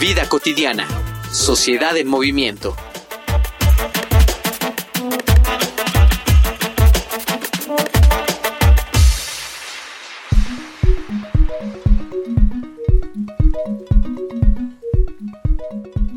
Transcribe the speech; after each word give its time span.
Vida 0.00 0.28
cotidiana. 0.28 0.86
Sociedad 1.32 1.96
en 1.96 2.06
movimiento. 2.06 2.76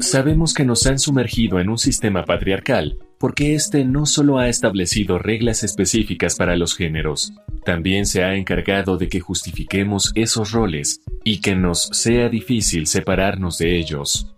Sabemos 0.01 0.53
que 0.53 0.65
nos 0.65 0.85
han 0.85 0.99
sumergido 0.99 1.61
en 1.61 1.69
un 1.69 1.77
sistema 1.77 2.25
patriarcal, 2.25 2.97
porque 3.17 3.55
éste 3.55 3.85
no 3.85 4.05
solo 4.05 4.39
ha 4.39 4.49
establecido 4.49 5.19
reglas 5.19 5.63
específicas 5.63 6.35
para 6.35 6.57
los 6.57 6.75
géneros, 6.75 7.31
también 7.63 8.05
se 8.05 8.23
ha 8.23 8.35
encargado 8.35 8.97
de 8.97 9.07
que 9.07 9.21
justifiquemos 9.21 10.11
esos 10.15 10.51
roles 10.51 10.99
y 11.23 11.41
que 11.41 11.55
nos 11.55 11.83
sea 11.91 12.29
difícil 12.29 12.87
separarnos 12.87 13.57
de 13.57 13.77
ellos. 13.77 14.33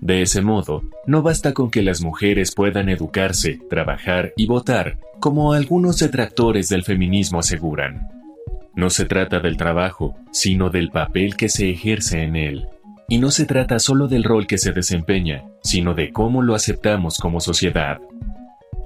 De 0.00 0.22
ese 0.22 0.42
modo, 0.42 0.82
no 1.06 1.22
basta 1.22 1.52
con 1.52 1.70
que 1.70 1.82
las 1.82 2.00
mujeres 2.00 2.54
puedan 2.54 2.88
educarse, 2.88 3.58
trabajar 3.68 4.32
y 4.36 4.46
votar, 4.46 4.98
como 5.20 5.52
algunos 5.52 5.98
detractores 5.98 6.68
del 6.68 6.84
feminismo 6.84 7.40
aseguran. 7.40 8.08
No 8.74 8.90
se 8.90 9.06
trata 9.06 9.40
del 9.40 9.56
trabajo, 9.56 10.16
sino 10.30 10.70
del 10.70 10.90
papel 10.90 11.36
que 11.36 11.48
se 11.48 11.68
ejerce 11.70 12.22
en 12.22 12.36
él. 12.36 12.68
Y 13.08 13.18
no 13.18 13.30
se 13.32 13.44
trata 13.44 13.80
solo 13.80 14.06
del 14.06 14.22
rol 14.22 14.46
que 14.46 14.58
se 14.58 14.70
desempeña, 14.70 15.44
sino 15.62 15.94
de 15.94 16.12
cómo 16.12 16.42
lo 16.42 16.54
aceptamos 16.54 17.18
como 17.18 17.40
sociedad. 17.40 17.98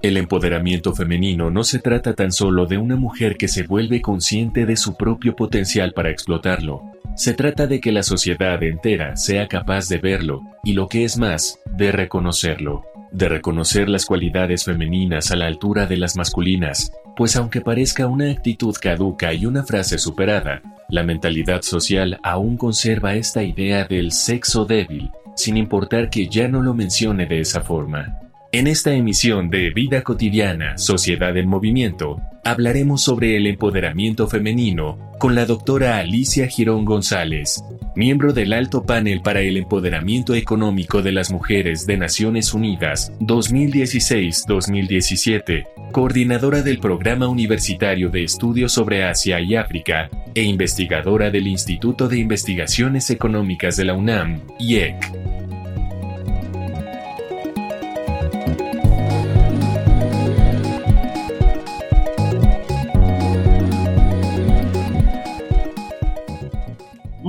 El 0.02 0.16
empoderamiento 0.16 0.96
femenino 0.96 1.48
no 1.48 1.62
se 1.62 1.78
trata 1.78 2.14
tan 2.14 2.32
solo 2.32 2.66
de 2.66 2.76
una 2.76 2.96
mujer 2.96 3.36
que 3.36 3.46
se 3.46 3.62
vuelve 3.62 4.02
consciente 4.02 4.66
de 4.66 4.76
su 4.76 4.96
propio 4.96 5.36
potencial 5.36 5.92
para 5.92 6.10
explotarlo. 6.10 6.82
Se 7.14 7.34
trata 7.34 7.68
de 7.68 7.80
que 7.80 7.92
la 7.92 8.02
sociedad 8.02 8.60
entera 8.64 9.14
sea 9.16 9.46
capaz 9.46 9.88
de 9.88 9.98
verlo 9.98 10.42
y 10.64 10.72
lo 10.72 10.88
que 10.88 11.04
es 11.04 11.18
más, 11.18 11.60
de 11.76 11.92
reconocerlo. 11.92 12.82
De 13.12 13.28
reconocer 13.28 13.88
las 13.88 14.04
cualidades 14.04 14.64
femeninas 14.64 15.30
a 15.30 15.36
la 15.36 15.46
altura 15.46 15.86
de 15.86 15.98
las 15.98 16.16
masculinas, 16.16 16.90
pues 17.14 17.36
aunque 17.36 17.60
parezca 17.60 18.08
una 18.08 18.28
actitud 18.28 18.74
caduca 18.74 19.32
y 19.32 19.46
una 19.46 19.62
frase 19.62 19.98
superada, 19.98 20.62
la 20.88 21.04
mentalidad 21.04 21.62
social 21.62 22.18
aún 22.24 22.56
conserva 22.56 23.14
esta 23.14 23.44
idea 23.44 23.84
del 23.84 24.10
sexo 24.10 24.64
débil, 24.64 25.10
sin 25.36 25.56
importar 25.56 26.10
que 26.10 26.26
ya 26.26 26.48
no 26.48 26.60
lo 26.60 26.74
mencione 26.74 27.26
de 27.26 27.38
esa 27.38 27.60
forma. 27.60 28.18
En 28.54 28.66
esta 28.66 28.92
emisión 28.92 29.48
de 29.48 29.70
Vida 29.70 30.02
Cotidiana, 30.02 30.76
Sociedad 30.76 31.34
en 31.38 31.48
Movimiento, 31.48 32.20
hablaremos 32.44 33.02
sobre 33.02 33.38
el 33.38 33.46
empoderamiento 33.46 34.28
femenino 34.28 35.10
con 35.18 35.34
la 35.34 35.46
doctora 35.46 35.96
Alicia 35.96 36.46
Girón 36.48 36.84
González, 36.84 37.64
miembro 37.96 38.34
del 38.34 38.52
Alto 38.52 38.84
Panel 38.84 39.22
para 39.22 39.40
el 39.40 39.56
Empoderamiento 39.56 40.34
Económico 40.34 41.00
de 41.00 41.12
las 41.12 41.32
Mujeres 41.32 41.86
de 41.86 41.96
Naciones 41.96 42.52
Unidas 42.52 43.10
2016-2017, 43.20 45.64
coordinadora 45.90 46.60
del 46.60 46.78
Programa 46.78 47.28
Universitario 47.28 48.10
de 48.10 48.24
Estudios 48.24 48.72
sobre 48.72 49.04
Asia 49.04 49.40
y 49.40 49.56
África 49.56 50.10
e 50.34 50.42
investigadora 50.42 51.30
del 51.30 51.46
Instituto 51.46 52.06
de 52.06 52.18
Investigaciones 52.18 53.08
Económicas 53.08 53.78
de 53.78 53.86
la 53.86 53.94
UNAM, 53.94 54.42
IEC. 54.58 55.51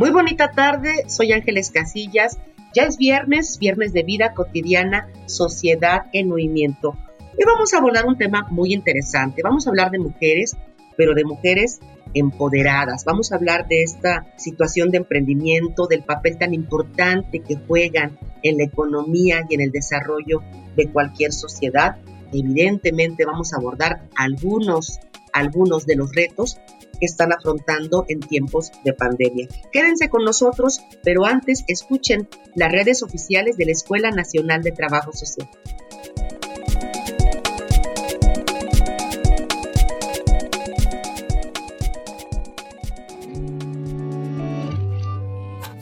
Muy 0.04 0.12
bonita 0.12 0.52
tarde, 0.52 1.06
soy 1.08 1.32
Ángeles 1.32 1.72
Casillas. 1.72 2.38
Ya 2.76 2.84
es 2.84 2.98
viernes, 2.98 3.58
viernes 3.58 3.94
de 3.94 4.04
vida 4.04 4.34
cotidiana, 4.34 5.08
sociedad 5.28 6.08
en 6.12 6.28
movimiento. 6.28 6.98
Hoy 7.20 7.46
vamos 7.46 7.74
a 7.74 7.78
abordar 7.78 8.06
un 8.06 8.18
tema 8.18 8.46
muy 8.52 8.74
interesante. 8.74 9.42
Vamos 9.42 9.66
a 9.66 9.70
hablar 9.70 9.92
de 9.92 10.00
mujeres, 10.00 10.58
pero 10.98 11.14
de 11.14 11.24
mujeres 11.24 11.80
empoderadas. 12.14 13.06
Vamos 13.06 13.32
a 13.32 13.38
hablar 13.38 13.66
de 13.70 13.84
esta 13.84 14.28
situación 14.36 14.92
de 14.92 14.98
emprendimiento, 14.98 15.88
del 15.88 16.04
papel 16.04 16.38
tan 16.38 16.54
importante 16.54 17.40
que 17.40 17.56
juegan 17.56 18.20
en 18.42 18.58
la 18.58 18.66
economía 18.66 19.46
y 19.48 19.56
en 19.56 19.62
el 19.62 19.72
desarrollo 19.72 20.44
de 20.76 20.92
cualquier 20.92 21.32
sociedad. 21.32 21.96
Evidentemente 22.34 23.26
vamos 23.26 23.54
a 23.54 23.56
abordar 23.56 24.10
algunos, 24.18 25.00
algunos 25.34 25.86
de 25.86 25.96
los 25.96 26.14
retos 26.14 26.58
están 27.02 27.34
afrontando 27.34 28.06
en 28.08 28.20
tiempos 28.20 28.72
de 28.84 28.94
pandemia. 28.94 29.48
Quédense 29.72 30.10
con 30.10 30.24
nosotros, 30.24 30.80
pero 31.04 31.26
antes 31.26 31.64
escuchen 31.68 32.30
las 32.56 32.72
redes 32.72 33.04
oficiales 33.04 33.58
de 33.58 33.66
la 33.66 33.72
Escuela 33.72 34.12
Nacional 34.12 34.62
de 34.62 34.72
Trabajo 34.72 35.12
Social. 35.14 35.50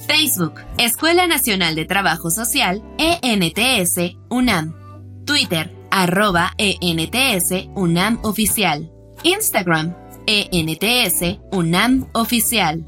Facebook, 0.08 0.54
Escuela 0.78 1.28
Nacional 1.28 1.76
de 1.76 1.86
Trabajo 1.86 2.30
Social, 2.30 2.84
ENTS, 2.98 4.16
UNAM. 4.30 4.76
Twitter, 5.26 5.74
arroba 5.90 6.52
ENTS, 6.58 7.70
UNAM 7.76 8.20
Oficial. 8.24 8.91
Instagram, 9.24 9.94
ENTS 10.26 11.40
UNAM 11.52 12.08
Oficial. 12.14 12.84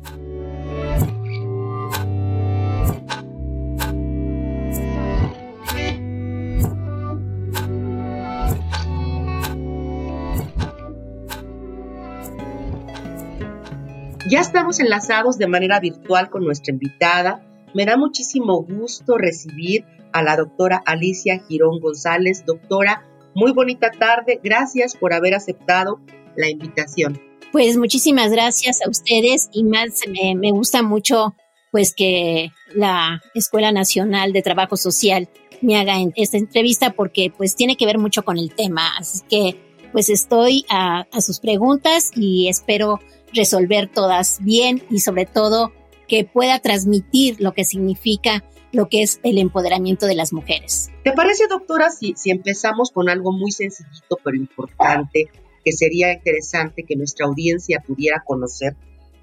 Ya 14.27 14.39
estamos 14.39 14.79
enlazados 14.79 15.38
de 15.38 15.45
manera 15.45 15.79
virtual 15.79 16.31
con 16.31 16.44
nuestra 16.44 16.73
invitada. 16.73 17.45
Me 17.75 17.85
da 17.85 17.95
muchísimo 17.95 18.63
gusto 18.63 19.19
recibir 19.19 19.85
a 20.11 20.23
la 20.23 20.35
doctora 20.35 20.81
Alicia 20.88 21.44
Girón 21.47 21.79
González. 21.79 22.44
Doctora, 22.44 23.03
muy 23.35 23.51
bonita 23.51 23.91
tarde. 23.91 24.39
Gracias 24.44 24.95
por 24.95 25.13
haber 25.13 25.35
aceptado 25.35 26.00
la 26.35 26.49
invitación. 26.49 27.19
Pues 27.51 27.77
muchísimas 27.77 28.31
gracias 28.31 28.79
a 28.85 28.89
ustedes 28.89 29.49
y 29.51 29.63
más 29.63 30.01
me, 30.07 30.51
gusta 30.51 30.81
mucho 30.81 31.35
pues 31.71 31.94
que 31.95 32.51
la 32.73 33.21
Escuela 33.35 33.71
Nacional 33.71 34.33
de 34.33 34.41
Trabajo 34.41 34.77
Social 34.77 35.29
me 35.61 35.77
haga 35.77 35.95
esta 36.16 36.38
entrevista 36.38 36.94
porque 36.94 37.31
pues 37.35 37.55
tiene 37.55 37.77
que 37.77 37.85
ver 37.85 37.97
mucho 37.97 38.23
con 38.23 38.38
el 38.38 38.53
tema. 38.53 38.97
Así 38.97 39.19
que 39.29 39.55
pues 39.91 40.09
estoy 40.09 40.66
a, 40.69 41.05
a 41.11 41.21
sus 41.21 41.39
preguntas 41.39 42.11
y 42.16 42.47
espero 42.47 43.00
resolver 43.33 43.88
todas 43.91 44.39
bien 44.41 44.83
y 44.89 45.00
sobre 45.00 45.25
todo 45.25 45.71
que 46.07 46.25
pueda 46.25 46.59
transmitir 46.59 47.39
lo 47.39 47.53
que 47.53 47.65
significa 47.65 48.44
lo 48.73 48.89
que 48.89 49.03
es 49.03 49.19
el 49.23 49.38
empoderamiento 49.38 50.07
de 50.07 50.15
las 50.15 50.33
mujeres. 50.33 50.91
¿Te 51.03 51.12
parece, 51.12 51.47
doctora, 51.47 51.91
si, 51.91 52.15
si 52.18 52.31
empezamos 52.31 52.91
con 52.91 53.07
algo 53.07 53.31
muy 53.31 53.51
sencillito 53.51 54.18
pero 54.24 54.36
importante? 54.36 55.29
Que 55.63 55.71
sería 55.71 56.13
interesante 56.13 56.83
que 56.83 56.95
nuestra 56.95 57.25
audiencia 57.25 57.83
pudiera 57.86 58.24
conocer 58.25 58.75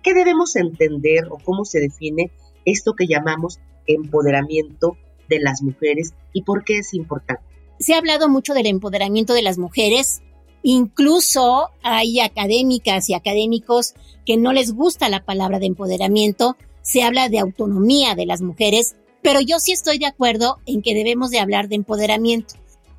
qué 0.02 0.14
debemos 0.14 0.56
entender 0.56 1.26
o 1.30 1.38
cómo 1.38 1.64
se 1.64 1.80
define 1.80 2.30
esto 2.64 2.94
que 2.94 3.06
llamamos 3.06 3.58
empoderamiento 3.86 4.96
de 5.28 5.40
las 5.40 5.62
mujeres 5.62 6.14
y 6.32 6.42
por 6.42 6.64
qué 6.64 6.78
es 6.78 6.94
importante. 6.94 7.42
Se 7.78 7.94
ha 7.94 7.98
hablado 7.98 8.28
mucho 8.28 8.52
del 8.54 8.66
empoderamiento 8.66 9.32
de 9.32 9.42
las 9.42 9.58
mujeres, 9.58 10.22
incluso 10.62 11.70
hay 11.82 12.20
académicas 12.20 13.08
y 13.08 13.14
académicos 13.14 13.94
que 14.26 14.36
no 14.36 14.52
les 14.52 14.74
gusta 14.74 15.08
la 15.08 15.24
palabra 15.24 15.58
de 15.58 15.66
empoderamiento, 15.66 16.56
se 16.82 17.02
habla 17.02 17.28
de 17.28 17.38
autonomía 17.38 18.14
de 18.14 18.26
las 18.26 18.42
mujeres, 18.42 18.96
pero 19.22 19.40
yo 19.40 19.58
sí 19.58 19.72
estoy 19.72 19.98
de 19.98 20.06
acuerdo 20.06 20.58
en 20.66 20.82
que 20.82 20.94
debemos 20.94 21.30
de 21.30 21.38
hablar 21.38 21.68
de 21.68 21.76
empoderamiento. 21.76 22.54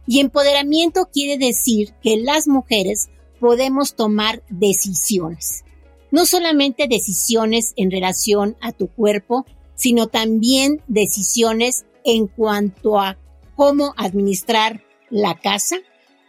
Y 0.07 0.19
empoderamiento 0.19 1.09
quiere 1.11 1.37
decir 1.37 1.93
que 2.01 2.17
las 2.17 2.47
mujeres 2.47 3.09
podemos 3.41 3.95
tomar 3.95 4.43
decisiones. 4.49 5.65
No 6.11 6.25
solamente 6.25 6.87
decisiones 6.87 7.73
en 7.75 7.89
relación 7.89 8.55
a 8.61 8.71
tu 8.71 8.87
cuerpo, 8.87 9.45
sino 9.73 10.07
también 10.07 10.83
decisiones 10.87 11.85
en 12.05 12.27
cuanto 12.27 12.99
a 12.99 13.17
cómo 13.55 13.95
administrar 13.97 14.83
la 15.09 15.39
casa, 15.39 15.77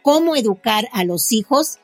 cómo 0.00 0.36
educar 0.36 0.88
a 0.92 1.04
los 1.04 1.32
hijos 1.32 1.78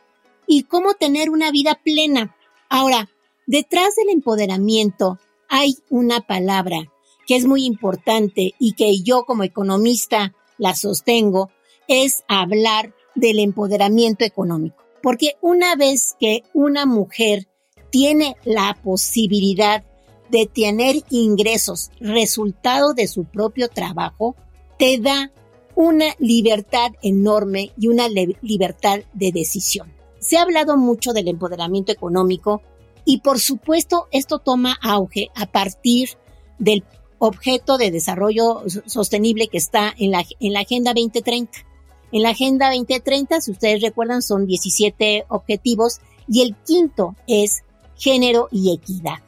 y 0.46 0.62
cómo 0.62 0.94
tener 0.94 1.28
una 1.28 1.50
vida 1.50 1.78
plena. 1.84 2.34
Ahora, 2.70 3.10
detrás 3.46 3.96
del 3.96 4.08
empoderamiento 4.08 5.18
hay 5.50 5.76
una 5.90 6.20
palabra 6.20 6.90
que 7.26 7.36
es 7.36 7.44
muy 7.44 7.66
importante 7.66 8.54
y 8.58 8.72
que 8.72 9.02
yo 9.02 9.24
como 9.26 9.44
economista 9.44 10.34
la 10.56 10.74
sostengo, 10.74 11.50
es 11.86 12.24
hablar 12.28 12.94
del 13.14 13.38
empoderamiento 13.38 14.24
económico. 14.24 14.87
Porque 15.02 15.36
una 15.40 15.76
vez 15.76 16.16
que 16.18 16.42
una 16.54 16.86
mujer 16.86 17.48
tiene 17.90 18.36
la 18.44 18.78
posibilidad 18.82 19.84
de 20.30 20.46
tener 20.46 20.96
ingresos 21.10 21.90
resultado 22.00 22.94
de 22.94 23.08
su 23.08 23.24
propio 23.24 23.68
trabajo, 23.68 24.36
te 24.78 24.98
da 24.98 25.32
una 25.74 26.14
libertad 26.18 26.90
enorme 27.02 27.72
y 27.78 27.88
una 27.88 28.08
libertad 28.42 29.00
de 29.12 29.32
decisión. 29.32 29.92
Se 30.18 30.36
ha 30.36 30.42
hablado 30.42 30.76
mucho 30.76 31.12
del 31.12 31.28
empoderamiento 31.28 31.92
económico 31.92 32.62
y 33.04 33.20
por 33.20 33.38
supuesto 33.38 34.08
esto 34.10 34.40
toma 34.40 34.76
auge 34.82 35.30
a 35.34 35.46
partir 35.46 36.10
del 36.58 36.84
objeto 37.18 37.78
de 37.78 37.90
desarrollo 37.90 38.64
sostenible 38.86 39.48
que 39.48 39.58
está 39.58 39.94
en 39.96 40.10
la, 40.10 40.24
en 40.40 40.52
la 40.52 40.60
Agenda 40.60 40.92
2030. 40.94 41.67
En 42.12 42.22
la 42.22 42.30
Agenda 42.30 42.68
2030, 42.68 43.40
si 43.40 43.50
ustedes 43.50 43.82
recuerdan, 43.82 44.22
son 44.22 44.46
17 44.46 45.26
objetivos 45.28 46.00
y 46.26 46.42
el 46.42 46.54
quinto 46.56 47.14
es 47.26 47.62
género 47.96 48.48
y 48.50 48.72
equidad. 48.72 49.18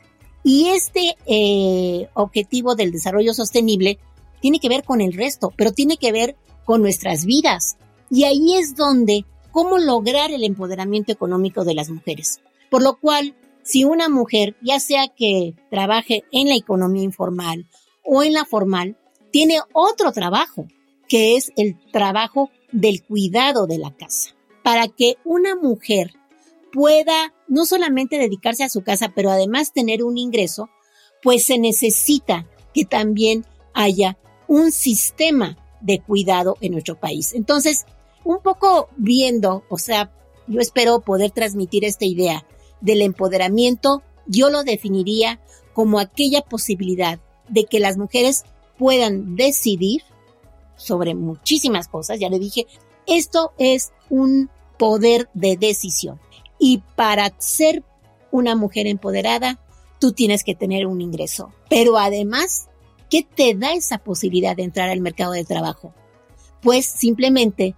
Y 0.42 0.68
este 0.68 1.16
eh, 1.26 2.08
objetivo 2.14 2.74
del 2.74 2.92
desarrollo 2.92 3.34
sostenible 3.34 3.98
tiene 4.40 4.58
que 4.58 4.68
ver 4.68 4.84
con 4.84 5.00
el 5.00 5.12
resto, 5.12 5.52
pero 5.56 5.72
tiene 5.72 5.98
que 5.98 6.12
ver 6.12 6.36
con 6.64 6.80
nuestras 6.80 7.24
vidas. 7.26 7.76
Y 8.10 8.24
ahí 8.24 8.56
es 8.56 8.74
donde, 8.74 9.24
cómo 9.50 9.78
lograr 9.78 10.30
el 10.30 10.44
empoderamiento 10.44 11.12
económico 11.12 11.64
de 11.64 11.74
las 11.74 11.90
mujeres. 11.90 12.40
Por 12.70 12.82
lo 12.82 12.98
cual, 12.98 13.34
si 13.62 13.84
una 13.84 14.08
mujer, 14.08 14.56
ya 14.62 14.80
sea 14.80 15.08
que 15.08 15.54
trabaje 15.70 16.24
en 16.32 16.48
la 16.48 16.56
economía 16.56 17.02
informal 17.02 17.66
o 18.04 18.22
en 18.22 18.32
la 18.32 18.44
formal, 18.44 18.96
tiene 19.30 19.58
otro 19.72 20.12
trabajo, 20.12 20.66
que 21.08 21.36
es 21.36 21.52
el 21.56 21.76
trabajo 21.92 22.50
del 22.72 23.02
cuidado 23.04 23.66
de 23.66 23.78
la 23.78 23.94
casa. 23.94 24.34
Para 24.62 24.88
que 24.88 25.16
una 25.24 25.56
mujer 25.56 26.12
pueda 26.72 27.34
no 27.48 27.66
solamente 27.66 28.18
dedicarse 28.18 28.64
a 28.64 28.68
su 28.68 28.82
casa, 28.82 29.12
pero 29.14 29.30
además 29.30 29.72
tener 29.72 30.02
un 30.02 30.18
ingreso, 30.18 30.68
pues 31.22 31.44
se 31.44 31.58
necesita 31.58 32.46
que 32.72 32.84
también 32.84 33.44
haya 33.74 34.18
un 34.46 34.72
sistema 34.72 35.58
de 35.80 36.00
cuidado 36.00 36.56
en 36.60 36.72
nuestro 36.72 36.98
país. 36.98 37.34
Entonces, 37.34 37.86
un 38.24 38.40
poco 38.42 38.88
viendo, 38.96 39.64
o 39.68 39.78
sea, 39.78 40.12
yo 40.46 40.60
espero 40.60 41.00
poder 41.00 41.30
transmitir 41.30 41.84
esta 41.84 42.04
idea 42.04 42.46
del 42.80 43.02
empoderamiento, 43.02 44.02
yo 44.26 44.50
lo 44.50 44.62
definiría 44.62 45.40
como 45.72 45.98
aquella 45.98 46.42
posibilidad 46.42 47.20
de 47.48 47.64
que 47.64 47.80
las 47.80 47.96
mujeres 47.96 48.44
puedan 48.78 49.36
decidir 49.36 50.02
sobre 50.80 51.14
muchísimas 51.14 51.88
cosas, 51.88 52.18
ya 52.18 52.28
le 52.28 52.38
dije, 52.38 52.66
esto 53.06 53.52
es 53.58 53.92
un 54.08 54.50
poder 54.78 55.28
de 55.34 55.56
decisión. 55.56 56.20
Y 56.58 56.82
para 56.96 57.32
ser 57.38 57.84
una 58.30 58.56
mujer 58.56 58.86
empoderada, 58.86 59.60
tú 59.98 60.12
tienes 60.12 60.42
que 60.42 60.54
tener 60.54 60.86
un 60.86 61.00
ingreso. 61.00 61.52
Pero 61.68 61.98
además, 61.98 62.68
¿qué 63.10 63.22
te 63.22 63.54
da 63.54 63.72
esa 63.74 63.98
posibilidad 63.98 64.56
de 64.56 64.62
entrar 64.64 64.88
al 64.88 65.00
mercado 65.00 65.32
de 65.32 65.44
trabajo? 65.44 65.92
Pues 66.62 66.86
simplemente 66.86 67.74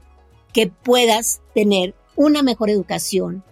que 0.53 0.69
puedas 0.69 1.41
tener 1.55 1.95
una 2.15 2.43
mejor 2.43 2.71
educación, 2.71 3.43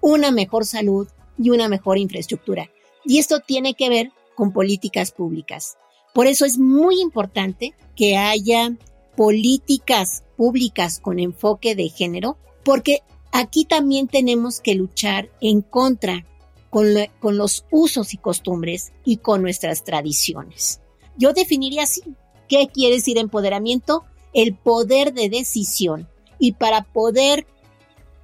una 0.00 0.30
mejor 0.30 0.66
salud 0.66 1.08
y 1.38 1.50
una 1.50 1.68
mejor 1.68 1.98
infraestructura. 1.98 2.70
Y 3.04 3.18
esto 3.18 3.40
tiene 3.40 3.74
que 3.74 3.88
ver 3.88 4.12
con 4.34 4.52
políticas 4.52 5.12
públicas. 5.12 5.78
Por 6.12 6.26
eso 6.26 6.44
es 6.44 6.58
muy 6.58 7.00
importante 7.00 7.74
que 7.94 8.16
haya 8.16 8.76
políticas 9.18 10.22
públicas 10.36 11.00
con 11.00 11.18
enfoque 11.18 11.74
de 11.74 11.88
género, 11.88 12.38
porque 12.62 13.00
aquí 13.32 13.64
también 13.64 14.06
tenemos 14.06 14.60
que 14.60 14.76
luchar 14.76 15.28
en 15.40 15.60
contra 15.60 16.24
con, 16.70 16.94
los 17.36 17.64
usos 17.72 18.14
y 18.14 18.16
costumbres 18.16 18.92
y 19.04 19.16
con 19.16 19.42
nuestras 19.42 19.82
tradiciones. 19.82 20.80
Yo 21.16 21.32
definiría 21.32 21.82
así. 21.82 22.02
¿Qué 22.48 22.68
quiere 22.72 22.94
decir 22.94 23.18
empoderamiento? 23.18 24.04
El 24.34 24.54
poder 24.54 25.12
de 25.12 25.28
decisión. 25.28 26.08
Y 26.38 26.52
para 26.52 26.84
poder 26.84 27.44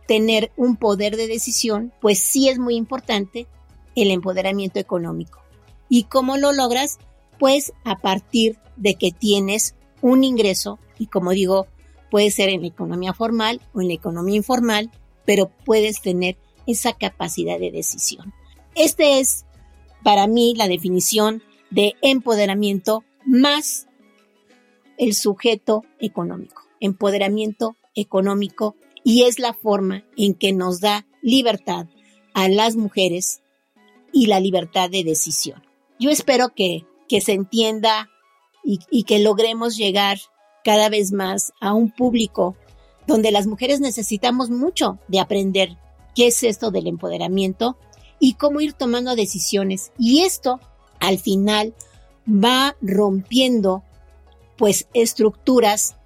tener 0.07 0.53
un 0.57 0.77
poder 0.77 1.17
de 1.17 1.27
decisión, 1.27 1.93
pues 2.01 2.21
sí 2.21 2.49
es 2.49 2.61
muy 2.61 2.77
importante 2.77 3.49
el 3.97 4.13
empoderamiento 4.13 4.79
económico. 4.79 5.41
¿Y 5.89 6.05
cómo 6.05 6.37
lo 6.37 6.53
logras? 6.53 6.99
Pues 7.41 7.73
a 7.83 7.99
partir 7.99 8.61
de 8.77 8.95
que 8.95 9.11
tienes 9.11 9.75
un 10.01 10.23
ingreso, 10.23 10.79
y 10.99 11.07
como 11.07 11.31
digo, 11.31 11.67
puede 12.11 12.31
ser 12.31 12.49
en 12.49 12.61
la 12.61 12.69
economía 12.69 13.13
formal 13.13 13.61
o 13.73 13.81
en 13.81 13.89
la 13.89 13.95
economía 13.95 14.37
informal, 14.37 14.91
pero 15.25 15.51
puedes 15.65 16.01
tener 16.01 16.37
esa 16.67 16.93
capacidad 16.93 17.59
de 17.59 17.71
decisión. 17.71 18.33
Este 18.75 19.21
es 19.21 19.45
para 20.03 20.27
mí 20.27 20.55
la 20.57 20.69
definición 20.69 21.43
de 21.71 21.95
empoderamiento 22.03 23.05
más 23.25 23.89
el 24.99 25.15
sujeto 25.15 25.83
económico, 25.99 26.63
empoderamiento 26.81 27.77
económico 27.95 28.77
y 29.03 29.25
es 29.25 29.39
la 29.39 29.53
forma 29.53 30.05
en 30.17 30.35
que 30.35 30.53
nos 30.53 30.81
da 30.81 31.07
libertad 31.21 31.87
a 32.33 32.49
las 32.49 32.77
mujeres 32.77 33.43
y 34.13 34.27
la 34.27 34.41
libertad 34.41 34.91
de 34.91 35.05
decisión. 35.05 35.63
Yo 35.99 36.11
espero 36.11 36.51
que, 36.55 36.87
que 37.09 37.21
se 37.21 37.33
entienda 37.33 38.11
y, 38.63 38.79
y 38.91 39.05
que 39.05 39.19
logremos 39.19 39.77
llegar 39.77 40.19
cada 40.65 40.89
vez 40.89 41.13
más 41.13 41.53
a 41.61 41.75
un 41.75 41.91
público 41.91 42.57
donde 43.07 43.31
las 43.31 43.47
mujeres 43.47 43.81
necesitamos 43.81 44.51
mucho 44.51 44.99
de 45.09 45.21
aprender 45.21 45.77
qué 46.15 46.29
es 46.29 46.43
esto 46.43 46.71
del 46.71 46.87
empoderamiento 46.87 47.77
y 48.19 48.35
cómo 48.35 48.61
ir 48.61 48.73
tomando 48.73 49.15
decisiones. 49.15 49.93
Y 49.99 50.23
esto, 50.23 50.61
al 51.01 51.19
final, 51.19 51.75
va 52.27 52.77
rompiendo, 52.81 53.83
pues, 54.57 54.89
estructuras 54.95 55.97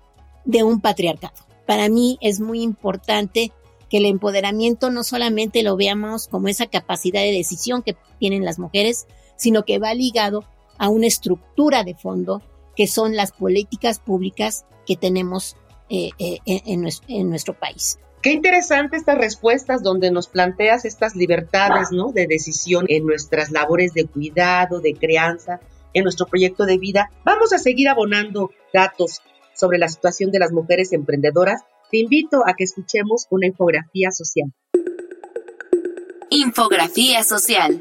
de 0.45 0.65
un 0.65 0.81
patriarcado. 0.81 1.35
Para 1.67 1.89
mí 1.89 2.19
es 2.21 2.41
muy 2.41 2.63
importante 2.63 3.53
que 3.89 3.99
el 3.99 4.07
empoderamiento 4.07 4.91
no 4.91 5.05
solamente 5.05 5.63
lo 5.63 5.77
veamos 5.77 6.27
como 6.27 6.49
esa 6.49 6.67
capacidad 6.67 7.21
de 7.21 7.33
decisión 7.33 7.83
que 7.83 7.97
tienen 8.19 8.45
las 8.45 8.59
mujeres, 8.59 9.07
sino 9.37 9.65
que 9.65 9.79
va 9.79 9.95
ligado 9.95 10.45
a 10.79 10.89
una 10.89 11.07
estructura 11.07 11.85
de 11.85 11.95
fondo 11.95 12.43
que 12.79 12.87
son 12.87 13.17
las 13.17 13.33
políticas 13.33 13.99
públicas 13.99 14.65
que 14.87 14.97
tenemos 14.97 15.57
eh, 15.91 16.11
eh, 16.21 16.39
en, 16.47 16.81
nuestro, 17.29 17.59
país. 17.59 17.99
Qué 18.23 18.31
interesante 18.31 18.97
estas 18.97 19.19
respuestas 19.19 19.83
donde 19.83 20.13
nos 20.13 20.29
planteas 20.29 20.85
estas 20.85 21.17
libertades, 21.17 21.91
¿no? 21.91 22.13
De 22.13 22.29
decisión 22.29 22.87
en 22.89 23.05
nuestras 23.05 23.51
labores 23.51 23.95
de 23.95 24.07
cuidado, 24.07 24.79
de 24.79 24.95
crianza, 24.95 25.59
en 25.93 26.05
nuestro 26.05 26.27
proyecto 26.27 26.67
de 26.67 26.79
vida. 26.79 27.11
Vamos 27.25 27.53
a 27.53 27.59
seguir 27.59 27.89
abonando 27.89 28.53
datos 28.73 29.23
sobre 29.55 29.79
la 29.79 29.89
situación 29.89 30.31
de 30.31 30.39
las 30.39 30.53
mujeres 30.53 30.93
emprendedoras. 30.93 31.63
Te 31.91 31.99
invito 31.99 32.45
a 32.47 32.55
que 32.55 32.63
escuchemos 32.63 33.27
una 33.31 33.49
infografía 33.49 34.13
social. 34.13 34.53
Infografía 36.31 37.25
social. 37.25 37.81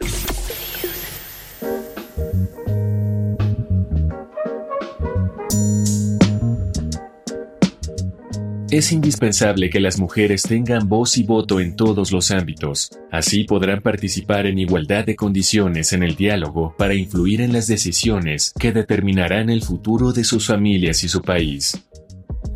Es 8.69 8.91
indispensable 8.91 9.69
que 9.69 9.79
las 9.79 9.97
mujeres 9.97 10.43
tengan 10.43 10.89
voz 10.89 11.17
y 11.17 11.23
voto 11.23 11.61
en 11.61 11.77
todos 11.77 12.11
los 12.11 12.31
ámbitos, 12.31 12.91
así 13.09 13.45
podrán 13.45 13.81
participar 13.81 14.45
en 14.45 14.59
igualdad 14.59 15.05
de 15.05 15.15
condiciones 15.15 15.93
en 15.93 16.03
el 16.03 16.17
diálogo 16.17 16.75
para 16.77 16.93
influir 16.93 17.39
en 17.39 17.53
las 17.53 17.67
decisiones 17.67 18.53
que 18.59 18.73
determinarán 18.73 19.49
el 19.49 19.63
futuro 19.63 20.11
de 20.11 20.25
sus 20.25 20.47
familias 20.47 21.05
y 21.05 21.07
su 21.07 21.21
país. 21.21 21.81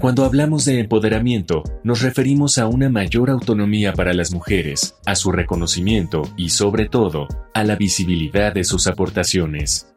Cuando 0.01 0.25
hablamos 0.25 0.65
de 0.65 0.79
empoderamiento, 0.79 1.63
nos 1.85 2.01
referimos 2.01 2.57
a 2.57 2.67
una 2.67 2.89
mayor 2.89 3.29
autonomía 3.29 3.93
para 3.93 4.13
las 4.13 4.33
mujeres, 4.33 4.95
a 5.05 5.15
su 5.15 5.31
reconocimiento 5.31 6.23
y, 6.35 6.49
sobre 6.49 6.89
todo, 6.89 7.29
a 7.53 7.63
la 7.63 7.77
visibilidad 7.77 8.53
de 8.53 8.65
sus 8.65 8.87
aportaciones. 8.87 9.87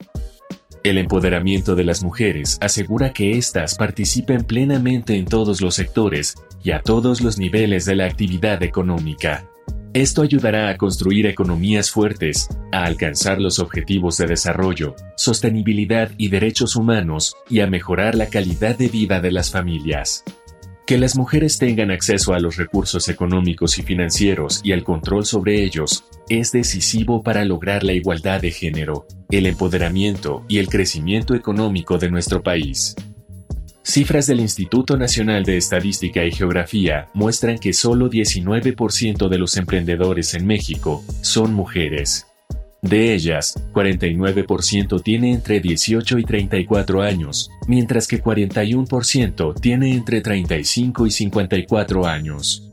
El 0.85 0.99
empoderamiento 0.99 1.75
de 1.77 1.85
las 1.85 2.05
mujeres 2.05 2.59
asegura 2.61 3.15
que 3.15 3.39
éstas 3.39 3.75
participen 3.75 4.45
plenamente 4.45 5.17
en 5.17 5.25
todos 5.25 5.63
los 5.63 5.75
sectores 5.75 6.35
y 6.63 6.73
a 6.73 6.83
todos 6.83 7.23
los 7.23 7.39
niveles 7.39 7.87
de 7.87 7.97
la 7.97 8.05
actividad 8.05 8.63
económica. 8.63 9.49
Esto 9.95 10.21
ayudará 10.21 10.69
a 10.69 10.77
construir 10.77 11.25
economías 11.25 11.91
fuertes, 11.91 12.51
a 12.71 12.85
alcanzar 12.85 13.41
los 13.41 13.61
objetivos 13.61 14.19
de 14.19 14.27
desarrollo, 14.27 14.95
sostenibilidad 15.17 16.11
y 16.19 16.29
derechos 16.29 16.77
humanos 16.77 17.35
y 17.49 17.61
a 17.61 17.67
mejorar 17.67 18.15
la 18.15 18.27
calidad 18.27 18.77
de 18.77 18.89
vida 18.89 19.23
de 19.23 19.33
las 19.33 19.51
familias. 19.51 20.23
Que 20.87 20.99
las 20.99 21.17
mujeres 21.17 21.57
tengan 21.59 21.91
acceso 21.91 22.35
a 22.35 22.41
los 22.41 22.57
recursos 22.57 23.09
económicos 23.09 23.79
y 23.79 23.83
financieros 23.83 24.61
y 24.63 24.73
al 24.73 24.85
control 24.85 25.25
sobre 25.25 25.65
ellos 25.65 26.05
es 26.29 26.53
decisivo 26.53 27.23
para 27.23 27.47
lograr 27.47 27.85
la 27.85 27.95
igualdad 27.95 28.43
de 28.43 28.51
género, 28.51 29.07
el 29.31 29.47
empoderamiento 29.47 30.45
y 30.47 30.59
el 30.59 30.69
crecimiento 30.69 31.35
económico 31.35 31.97
de 31.97 32.11
nuestro 32.11 32.43
país. 32.43 32.95
Cifras 33.83 34.27
del 34.27 34.41
Instituto 34.41 34.99
Nacional 34.99 35.45
de 35.45 35.57
Estadística 35.57 36.23
y 36.25 36.33
Geografía 36.33 37.09
muestran 37.15 37.59
que 37.59 37.73
solo 37.73 38.11
19% 38.11 39.29
de 39.29 39.39
los 39.39 39.57
emprendedores 39.57 40.35
en 40.35 40.47
México 40.47 41.03
son 41.23 41.55
mujeres. 41.55 42.27
De 42.85 43.15
ellas, 43.15 43.55
49% 43.73 45.03
tiene 45.03 45.33
entre 45.33 45.59
18 45.59 46.19
y 46.19 46.25
34 46.25 47.01
años, 47.01 47.51
mientras 47.67 48.07
que 48.07 48.23
41% 48.23 49.59
tiene 49.59 49.95
entre 49.95 50.21
35 50.21 51.07
y 51.07 51.11
54 51.11 52.07
años. 52.07 52.71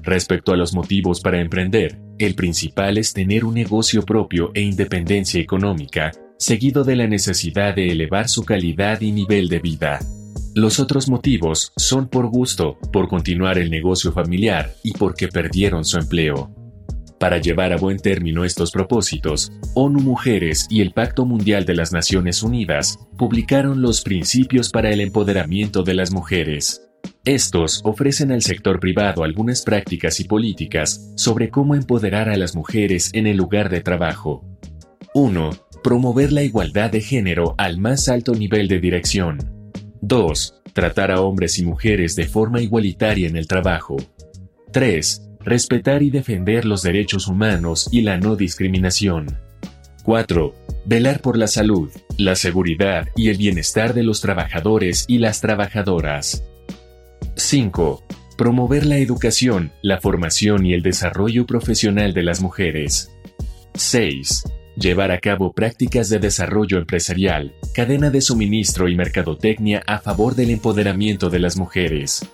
Respecto 0.00 0.52
a 0.52 0.56
los 0.56 0.72
motivos 0.72 1.20
para 1.20 1.38
emprender, 1.38 1.98
el 2.18 2.34
principal 2.34 2.96
es 2.96 3.12
tener 3.12 3.44
un 3.44 3.52
negocio 3.52 4.04
propio 4.04 4.52
e 4.54 4.62
independencia 4.62 5.38
económica, 5.38 6.12
seguido 6.38 6.82
de 6.82 6.96
la 6.96 7.06
necesidad 7.06 7.74
de 7.76 7.90
elevar 7.90 8.30
su 8.30 8.44
calidad 8.44 9.02
y 9.02 9.12
nivel 9.12 9.50
de 9.50 9.58
vida. 9.58 9.98
Los 10.54 10.80
otros 10.80 11.10
motivos 11.10 11.74
son 11.76 12.08
por 12.08 12.26
gusto, 12.28 12.78
por 12.90 13.06
continuar 13.06 13.58
el 13.58 13.70
negocio 13.70 14.12
familiar 14.12 14.72
y 14.82 14.92
porque 14.92 15.28
perdieron 15.28 15.84
su 15.84 15.98
empleo. 15.98 16.61
Para 17.22 17.38
llevar 17.38 17.72
a 17.72 17.76
buen 17.76 17.98
término 17.98 18.44
estos 18.44 18.72
propósitos, 18.72 19.52
ONU 19.74 20.00
Mujeres 20.00 20.66
y 20.68 20.80
el 20.80 20.90
Pacto 20.90 21.24
Mundial 21.24 21.64
de 21.64 21.76
las 21.76 21.92
Naciones 21.92 22.42
Unidas 22.42 22.98
publicaron 23.16 23.80
los 23.80 24.02
Principios 24.02 24.70
para 24.70 24.90
el 24.90 25.00
Empoderamiento 25.00 25.84
de 25.84 25.94
las 25.94 26.10
Mujeres. 26.10 26.82
Estos 27.24 27.80
ofrecen 27.84 28.32
al 28.32 28.42
sector 28.42 28.80
privado 28.80 29.22
algunas 29.22 29.62
prácticas 29.62 30.18
y 30.18 30.24
políticas 30.24 31.12
sobre 31.14 31.48
cómo 31.48 31.76
empoderar 31.76 32.28
a 32.28 32.36
las 32.36 32.56
mujeres 32.56 33.10
en 33.12 33.28
el 33.28 33.36
lugar 33.36 33.68
de 33.68 33.82
trabajo. 33.82 34.44
1. 35.14 35.50
Promover 35.84 36.32
la 36.32 36.42
igualdad 36.42 36.90
de 36.90 37.02
género 37.02 37.54
al 37.56 37.78
más 37.78 38.08
alto 38.08 38.34
nivel 38.34 38.66
de 38.66 38.80
dirección. 38.80 39.38
2. 40.00 40.62
Tratar 40.72 41.12
a 41.12 41.20
hombres 41.20 41.56
y 41.60 41.64
mujeres 41.64 42.16
de 42.16 42.26
forma 42.26 42.60
igualitaria 42.60 43.28
en 43.28 43.36
el 43.36 43.46
trabajo. 43.46 43.96
3. 44.72 45.28
Respetar 45.44 46.02
y 46.02 46.10
defender 46.10 46.64
los 46.64 46.82
derechos 46.82 47.26
humanos 47.26 47.88
y 47.90 48.02
la 48.02 48.16
no 48.16 48.36
discriminación. 48.36 49.38
4. 50.04 50.54
Velar 50.86 51.20
por 51.20 51.36
la 51.36 51.46
salud, 51.46 51.90
la 52.16 52.36
seguridad 52.36 53.08
y 53.16 53.28
el 53.28 53.36
bienestar 53.36 53.94
de 53.94 54.02
los 54.02 54.20
trabajadores 54.20 55.04
y 55.08 55.18
las 55.18 55.40
trabajadoras. 55.40 56.44
5. 57.36 58.04
Promover 58.36 58.86
la 58.86 58.98
educación, 58.98 59.72
la 59.82 60.00
formación 60.00 60.64
y 60.66 60.74
el 60.74 60.82
desarrollo 60.82 61.46
profesional 61.46 62.14
de 62.14 62.22
las 62.22 62.40
mujeres. 62.40 63.10
6 63.74 64.44
llevar 64.76 65.10
a 65.10 65.18
cabo 65.18 65.52
prácticas 65.52 66.08
de 66.08 66.18
desarrollo 66.18 66.78
empresarial, 66.78 67.52
cadena 67.74 68.10
de 68.10 68.20
suministro 68.20 68.88
y 68.88 68.96
mercadotecnia 68.96 69.82
a 69.86 69.98
favor 69.98 70.34
del 70.34 70.50
empoderamiento 70.50 71.30
de 71.30 71.38
las 71.40 71.56
mujeres. 71.56 72.26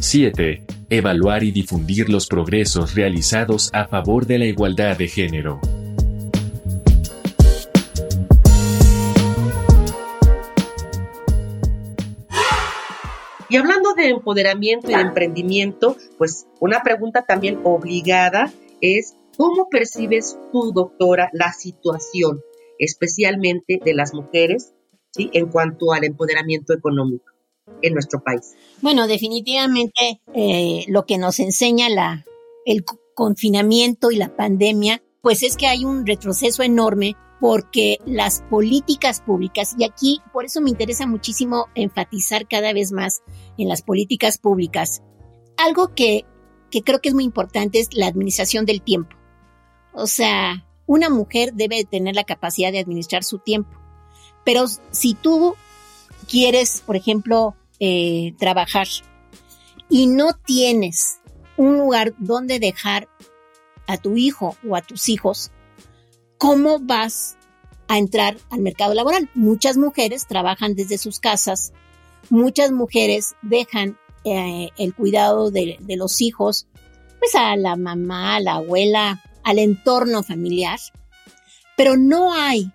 7. 0.00 0.64
Evaluar 0.90 1.42
y 1.42 1.50
difundir 1.50 2.08
los 2.08 2.28
progresos 2.28 2.94
realizados 2.94 3.68
a 3.72 3.88
favor 3.88 4.26
de 4.26 4.38
la 4.38 4.44
igualdad 4.44 4.96
de 4.96 5.08
género. 5.08 5.60
Y 13.50 13.56
hablando 13.56 13.94
de 13.94 14.08
empoderamiento 14.08 14.90
y 14.90 14.94
de 14.94 15.00
emprendimiento, 15.00 15.96
pues 16.16 16.46
una 16.60 16.82
pregunta 16.82 17.24
también 17.26 17.60
obligada 17.64 18.52
es 18.80 19.16
¿Cómo 19.36 19.68
percibes 19.68 20.36
tú, 20.52 20.72
doctora, 20.72 21.30
la 21.32 21.52
situación, 21.52 22.40
especialmente 22.80 23.78
de 23.84 23.94
las 23.94 24.12
mujeres, 24.12 24.74
¿sí? 25.12 25.30
en 25.32 25.46
cuanto 25.46 25.92
al 25.92 26.02
empoderamiento 26.02 26.74
económico 26.74 27.37
en 27.82 27.94
nuestro 27.94 28.20
país? 28.22 28.54
Bueno, 28.80 29.06
definitivamente 29.06 30.20
eh, 30.34 30.84
lo 30.88 31.04
que 31.04 31.18
nos 31.18 31.40
enseña 31.40 31.88
la, 31.88 32.24
el 32.64 32.84
confinamiento 33.14 34.10
y 34.10 34.16
la 34.16 34.34
pandemia, 34.36 35.02
pues 35.22 35.42
es 35.42 35.56
que 35.56 35.66
hay 35.66 35.84
un 35.84 36.06
retroceso 36.06 36.62
enorme 36.62 37.16
porque 37.40 37.98
las 38.04 38.42
políticas 38.42 39.20
públicas, 39.20 39.74
y 39.78 39.84
aquí 39.84 40.20
por 40.32 40.44
eso 40.44 40.60
me 40.60 40.70
interesa 40.70 41.06
muchísimo 41.06 41.66
enfatizar 41.74 42.48
cada 42.48 42.72
vez 42.72 42.92
más 42.92 43.22
en 43.56 43.68
las 43.68 43.82
políticas 43.82 44.38
públicas, 44.38 45.02
algo 45.56 45.94
que, 45.94 46.24
que 46.70 46.82
creo 46.82 47.00
que 47.00 47.10
es 47.10 47.14
muy 47.14 47.24
importante 47.24 47.78
es 47.80 47.88
la 47.92 48.06
administración 48.06 48.64
del 48.66 48.82
tiempo. 48.82 49.16
O 49.92 50.06
sea, 50.06 50.66
una 50.86 51.10
mujer 51.10 51.54
debe 51.54 51.84
tener 51.84 52.14
la 52.14 52.24
capacidad 52.24 52.72
de 52.72 52.78
administrar 52.78 53.22
su 53.24 53.38
tiempo. 53.38 53.70
Pero 54.44 54.66
si 54.90 55.14
tú 55.14 55.54
quieres, 56.28 56.82
por 56.86 56.94
ejemplo, 56.94 57.56
eh, 57.80 58.34
trabajar 58.38 58.86
y 59.88 60.06
no 60.06 60.34
tienes 60.34 61.20
un 61.56 61.78
lugar 61.78 62.14
donde 62.18 62.60
dejar 62.60 63.08
a 63.86 63.96
tu 63.96 64.16
hijo 64.16 64.56
o 64.68 64.76
a 64.76 64.82
tus 64.82 65.08
hijos, 65.08 65.50
¿cómo 66.36 66.78
vas 66.78 67.36
a 67.88 67.98
entrar 67.98 68.36
al 68.50 68.60
mercado 68.60 68.94
laboral? 68.94 69.30
Muchas 69.34 69.76
mujeres 69.76 70.26
trabajan 70.26 70.74
desde 70.74 70.98
sus 70.98 71.18
casas, 71.18 71.72
muchas 72.30 72.70
mujeres 72.70 73.34
dejan 73.42 73.98
eh, 74.24 74.68
el 74.76 74.94
cuidado 74.94 75.50
de, 75.50 75.78
de, 75.80 75.96
los 75.96 76.20
hijos, 76.20 76.66
pues 77.18 77.34
a 77.34 77.56
la 77.56 77.76
mamá, 77.76 78.36
a 78.36 78.40
la 78.40 78.54
abuela 78.54 79.24
al 79.42 79.58
entorno 79.58 80.22
familiar, 80.22 80.78
pero 81.76 81.96
no 81.96 82.34
hay 82.34 82.70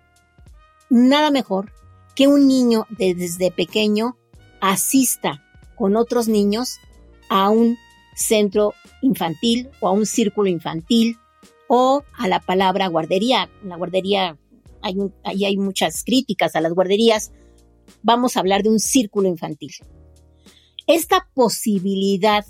nada 0.90 1.30
mejor 1.30 1.73
que 2.14 2.26
un 2.26 2.46
niño 2.46 2.86
desde 2.90 3.50
pequeño 3.50 4.16
asista 4.60 5.42
con 5.74 5.96
otros 5.96 6.28
niños 6.28 6.78
a 7.28 7.50
un 7.50 7.76
centro 8.14 8.74
infantil 9.02 9.70
o 9.80 9.88
a 9.88 9.92
un 9.92 10.06
círculo 10.06 10.48
infantil 10.48 11.18
o 11.68 12.04
a 12.16 12.28
la 12.28 12.40
palabra 12.40 12.88
guardería. 12.88 13.50
La 13.64 13.76
guardería, 13.76 14.38
hay 14.82 14.96
ahí 15.24 15.44
hay 15.44 15.56
muchas 15.56 16.04
críticas 16.04 16.54
a 16.54 16.60
las 16.60 16.72
guarderías. 16.72 17.32
Vamos 18.02 18.36
a 18.36 18.40
hablar 18.40 18.62
de 18.62 18.70
un 18.70 18.78
círculo 18.78 19.28
infantil. 19.28 19.72
Esta 20.86 21.28
posibilidad 21.34 22.44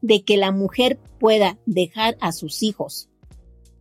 de 0.00 0.22
que 0.22 0.36
la 0.36 0.52
mujer 0.52 0.98
pueda 1.18 1.58
dejar 1.66 2.16
a 2.20 2.32
sus 2.32 2.62
hijos 2.62 3.08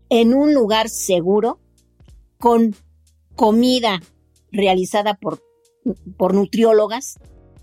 en 0.10 0.34
un 0.34 0.53
lugar 0.53 0.89
seguro, 0.89 1.60
con 2.39 2.75
comida 3.36 4.01
realizada 4.51 5.16
por, 5.16 5.44
por 6.18 6.34
nutriólogas 6.34 7.20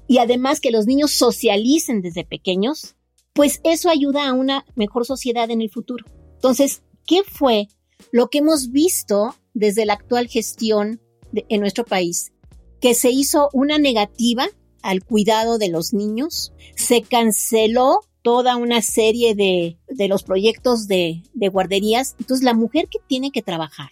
y 0.07 0.19
además 0.19 0.61
que 0.61 0.71
los 0.71 0.87
niños 0.87 1.12
socialicen 1.12 2.03
desde 2.03 2.25
pequeños, 2.25 2.97
pues 3.33 3.61
eso 3.64 3.91
ayuda 3.91 4.29
a 4.29 4.33
una 4.33 4.64
mejor 4.75 5.07
sociedad 5.07 5.50
en 5.50 5.61
el 5.61 5.71
futuro. 5.71 6.05
Entonces, 6.35 6.83
¿qué 7.07 7.23
fue 7.25 7.69
lo 8.12 8.29
que 8.29 8.38
hemos 8.38 8.71
visto 8.71 9.35
desde 9.55 9.87
la 9.87 9.95
actual 9.95 10.29
gestión 10.29 11.00
en 11.33 11.61
nuestro 11.61 11.85
país? 11.85 12.33
Que 12.81 12.95
se 12.95 13.11
hizo 13.11 13.49
una 13.53 13.79
negativa 13.79 14.47
al 14.83 15.03
cuidado 15.03 15.57
de 15.57 15.69
los 15.69 15.95
niños, 15.95 16.53
se 16.76 17.03
canceló 17.03 18.00
toda 18.21 18.57
una 18.57 18.83
serie 18.83 19.35
de, 19.35 19.79
de 19.88 20.09
los 20.09 20.23
proyectos 20.23 20.87
de, 20.87 21.23
de 21.33 21.49
guarderías. 21.49 22.14
Entonces, 22.19 22.45
la 22.45 22.55
mujer 22.55 22.88
que 22.88 22.99
tiene 23.07 23.31
que 23.31 23.43
trabajar, 23.43 23.91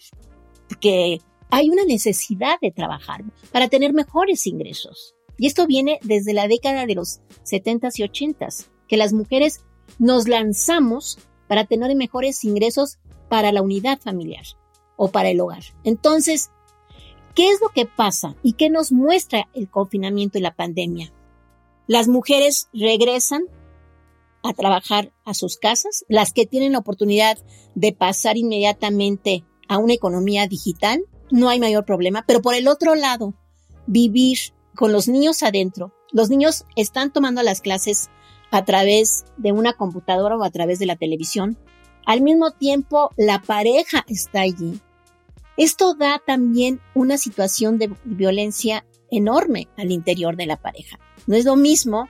porque 0.69 1.21
hay 1.53 1.69
una 1.69 1.85
necesidad 1.85 2.59
de 2.63 2.71
trabajar 2.71 3.23
para 3.53 3.69
tener 3.69 3.93
mejores 3.93 4.47
ingresos. 4.47 5.15
Y 5.37 5.47
esto 5.47 5.67
viene 5.67 6.01
desde 6.03 6.33
la 6.33 6.49
década 6.49 6.87
de 6.87 6.95
los 6.95 7.21
70s 7.45 7.99
y 7.99 8.03
80s, 8.05 8.69
que 8.89 8.97
las 8.97 9.13
mujeres 9.13 9.61
nos 9.99 10.29
lanzamos 10.29 11.19
para 11.49 11.67
tener 11.67 11.95
mejores 11.95 12.43
ingresos 12.45 12.99
para 13.29 13.53
la 13.53 13.61
unidad 13.61 14.01
familiar 14.01 14.45
o 14.97 15.09
para 15.09 15.29
el 15.29 15.41
hogar. 15.41 15.63
Entonces, 15.85 16.51
¿qué 17.35 17.51
es 17.51 17.61
lo 17.61 17.69
que 17.69 17.85
pasa 17.85 18.35
y 18.43 18.55
qué 18.55 18.71
nos 18.71 18.91
muestra 18.91 19.51
el 19.53 19.69
confinamiento 19.69 20.39
y 20.39 20.41
la 20.41 20.55
pandemia? 20.55 21.13
Las 21.87 22.09
mujeres 22.09 22.71
regresan 22.73 23.43
a 24.43 24.55
trabajar 24.55 25.13
a 25.27 25.35
sus 25.35 25.59
casas, 25.59 26.07
las 26.09 26.33
que 26.33 26.47
tienen 26.47 26.73
la 26.73 26.79
oportunidad 26.79 27.37
de 27.75 27.93
pasar 27.93 28.39
inmediatamente 28.39 29.45
a 29.69 29.77
una 29.77 29.93
economía 29.93 30.47
digital, 30.47 31.05
no 31.33 31.49
hay 31.49 31.59
mayor 31.59 31.85
problema, 31.85 32.25
pero 32.27 32.43
por 32.43 32.55
el 32.55 32.69
otro 32.69 32.95
lado, 32.95 33.35
vivir 33.87 34.39
con 34.77 34.93
los 34.93 35.09
niños 35.09 35.43
adentro, 35.43 35.93
los 36.13 36.29
niños 36.29 36.67
están 36.77 37.11
tomando 37.11 37.43
las 37.43 37.63
clases 37.63 38.11
a 38.51 38.65
través 38.67 39.25
de 39.39 39.51
una 39.51 39.73
computadora 39.73 40.37
o 40.37 40.45
a 40.45 40.51
través 40.51 40.79
de 40.79 40.87
la 40.87 40.97
televisión, 40.97 41.59
Al 42.05 42.21
mismo 42.21 42.51
tiempo, 42.51 43.11
la 43.17 43.41
pareja 43.41 44.05
está 44.09 44.41
allí. 44.41 44.81
Esto 45.57 45.95
da 45.95 46.21
también 46.27 46.81
una 46.95 47.17
situación 47.17 47.79
de 47.79 47.95
violencia 48.03 48.85
enorme 49.09 49.69
al 49.77 49.93
interior 49.93 50.37
de 50.37 50.47
la 50.47 50.57
pareja. 50.57 50.99
No 51.29 51.37
es 51.37 51.45
lo 51.45 51.55
mismo 51.55 52.09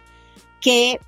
que 0.62 0.98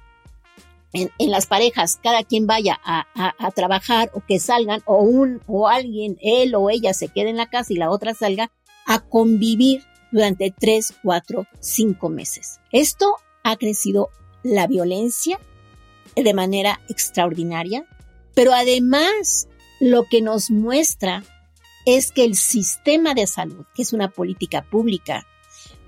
en, 0.94 1.10
las 1.30 1.46
parejas 1.46 1.98
cada 2.02 2.22
quien 2.22 2.46
vaya 2.46 2.80
a, 2.84 3.06
a, 3.14 3.50
trabajar 3.50 4.10
o 4.14 4.20
que 4.20 4.38
salgan 4.38 4.82
o 4.86 5.02
un 5.02 5.42
o 5.46 5.68
alguien, 5.68 6.16
él 6.22 6.54
o 6.54 6.70
ella 6.70 6.94
se 6.94 7.08
quede 7.08 7.30
en 7.30 7.36
la 7.36 7.50
casa 7.50 7.72
y 7.72 7.76
la 7.76 7.90
otra 7.90 8.14
salga 8.14 8.50
a 8.86 9.00
convivir 9.00 9.84
durante 10.12 10.54
tres, 10.56 10.94
cuatro, 11.02 11.46
cinco 11.60 12.08
meses. 12.08 12.60
Esto 12.70 13.16
ha 13.42 13.56
crecido 13.56 14.10
la 14.44 14.66
violencia 14.68 15.40
de 16.14 16.34
manera 16.34 16.80
extraordinaria, 16.88 17.84
pero 18.34 18.52
además 18.52 19.48
lo 19.80 20.04
que 20.04 20.22
nos 20.22 20.50
muestra 20.50 21.24
es 21.86 22.12
que 22.12 22.24
el 22.24 22.36
sistema 22.36 23.14
de 23.14 23.26
salud, 23.26 23.66
que 23.74 23.82
es 23.82 23.92
una 23.92 24.08
política 24.08 24.62
pública, 24.62 25.26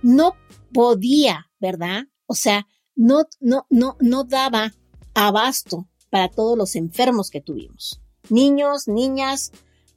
no 0.02 0.34
podía, 0.72 1.48
¿verdad? 1.60 2.04
O 2.26 2.34
sea, 2.34 2.66
no, 2.96 3.24
no, 3.40 3.66
no, 3.70 3.96
no 4.00 4.24
daba 4.24 4.72
abasto 5.16 5.88
para 6.10 6.28
todos 6.28 6.56
los 6.58 6.76
enfermos 6.76 7.30
que 7.30 7.40
tuvimos. 7.40 8.00
Niños, 8.28 8.86
niñas, 8.86 9.50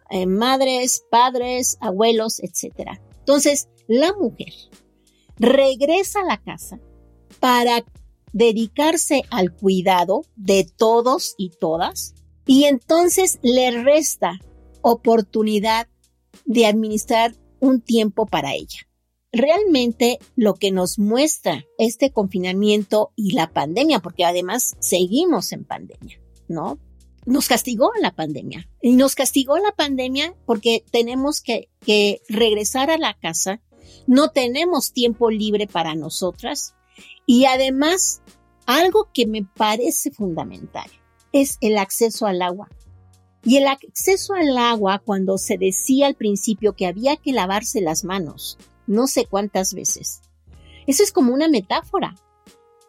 eh, 0.09 0.25
madres, 0.25 1.03
padres, 1.11 1.77
abuelos, 1.81 2.39
etc. 2.39 2.97
Entonces, 3.19 3.67
la 3.87 4.13
mujer 4.13 4.53
regresa 5.37 6.21
a 6.21 6.25
la 6.25 6.37
casa 6.41 6.79
para 7.39 7.83
dedicarse 8.31 9.23
al 9.29 9.53
cuidado 9.53 10.23
de 10.35 10.63
todos 10.77 11.35
y 11.37 11.49
todas 11.49 12.15
y 12.45 12.63
entonces 12.63 13.39
le 13.41 13.71
resta 13.83 14.39
oportunidad 14.81 15.87
de 16.45 16.65
administrar 16.65 17.35
un 17.59 17.81
tiempo 17.81 18.25
para 18.25 18.53
ella. 18.53 18.88
Realmente 19.31 20.19
lo 20.35 20.55
que 20.55 20.71
nos 20.71 20.97
muestra 20.97 21.65
este 21.77 22.11
confinamiento 22.11 23.11
y 23.15 23.31
la 23.31 23.51
pandemia, 23.51 23.99
porque 23.99 24.25
además 24.25 24.75
seguimos 24.79 25.51
en 25.51 25.65
pandemia, 25.65 26.19
¿no? 26.47 26.79
Nos 27.25 27.47
castigó 27.47 27.91
la 28.01 28.15
pandemia. 28.15 28.67
Y 28.81 28.93
nos 28.93 29.13
castigó 29.13 29.57
la 29.57 29.71
pandemia 29.71 30.35
porque 30.45 30.83
tenemos 30.91 31.41
que, 31.41 31.69
que 31.85 32.21
regresar 32.27 32.89
a 32.89 32.97
la 32.97 33.13
casa, 33.13 33.61
no 34.07 34.29
tenemos 34.31 34.93
tiempo 34.93 35.29
libre 35.29 35.67
para 35.67 35.93
nosotras 35.93 36.73
y 37.27 37.45
además 37.45 38.21
algo 38.65 39.09
que 39.13 39.27
me 39.27 39.43
parece 39.43 40.11
fundamental 40.11 40.89
es 41.31 41.57
el 41.61 41.77
acceso 41.77 42.25
al 42.25 42.41
agua. 42.41 42.69
Y 43.43 43.57
el 43.57 43.67
acceso 43.67 44.33
al 44.33 44.57
agua, 44.57 45.01
cuando 45.03 45.37
se 45.37 45.57
decía 45.57 46.07
al 46.07 46.15
principio 46.15 46.73
que 46.73 46.85
había 46.85 47.15
que 47.15 47.31
lavarse 47.31 47.81
las 47.81 48.03
manos, 48.03 48.57
no 48.89 49.07
sé 49.07 49.25
cuántas 49.25 49.73
veces, 49.73 50.21
eso 50.87 51.03
es 51.03 51.11
como 51.11 51.33
una 51.33 51.47
metáfora. 51.47 52.15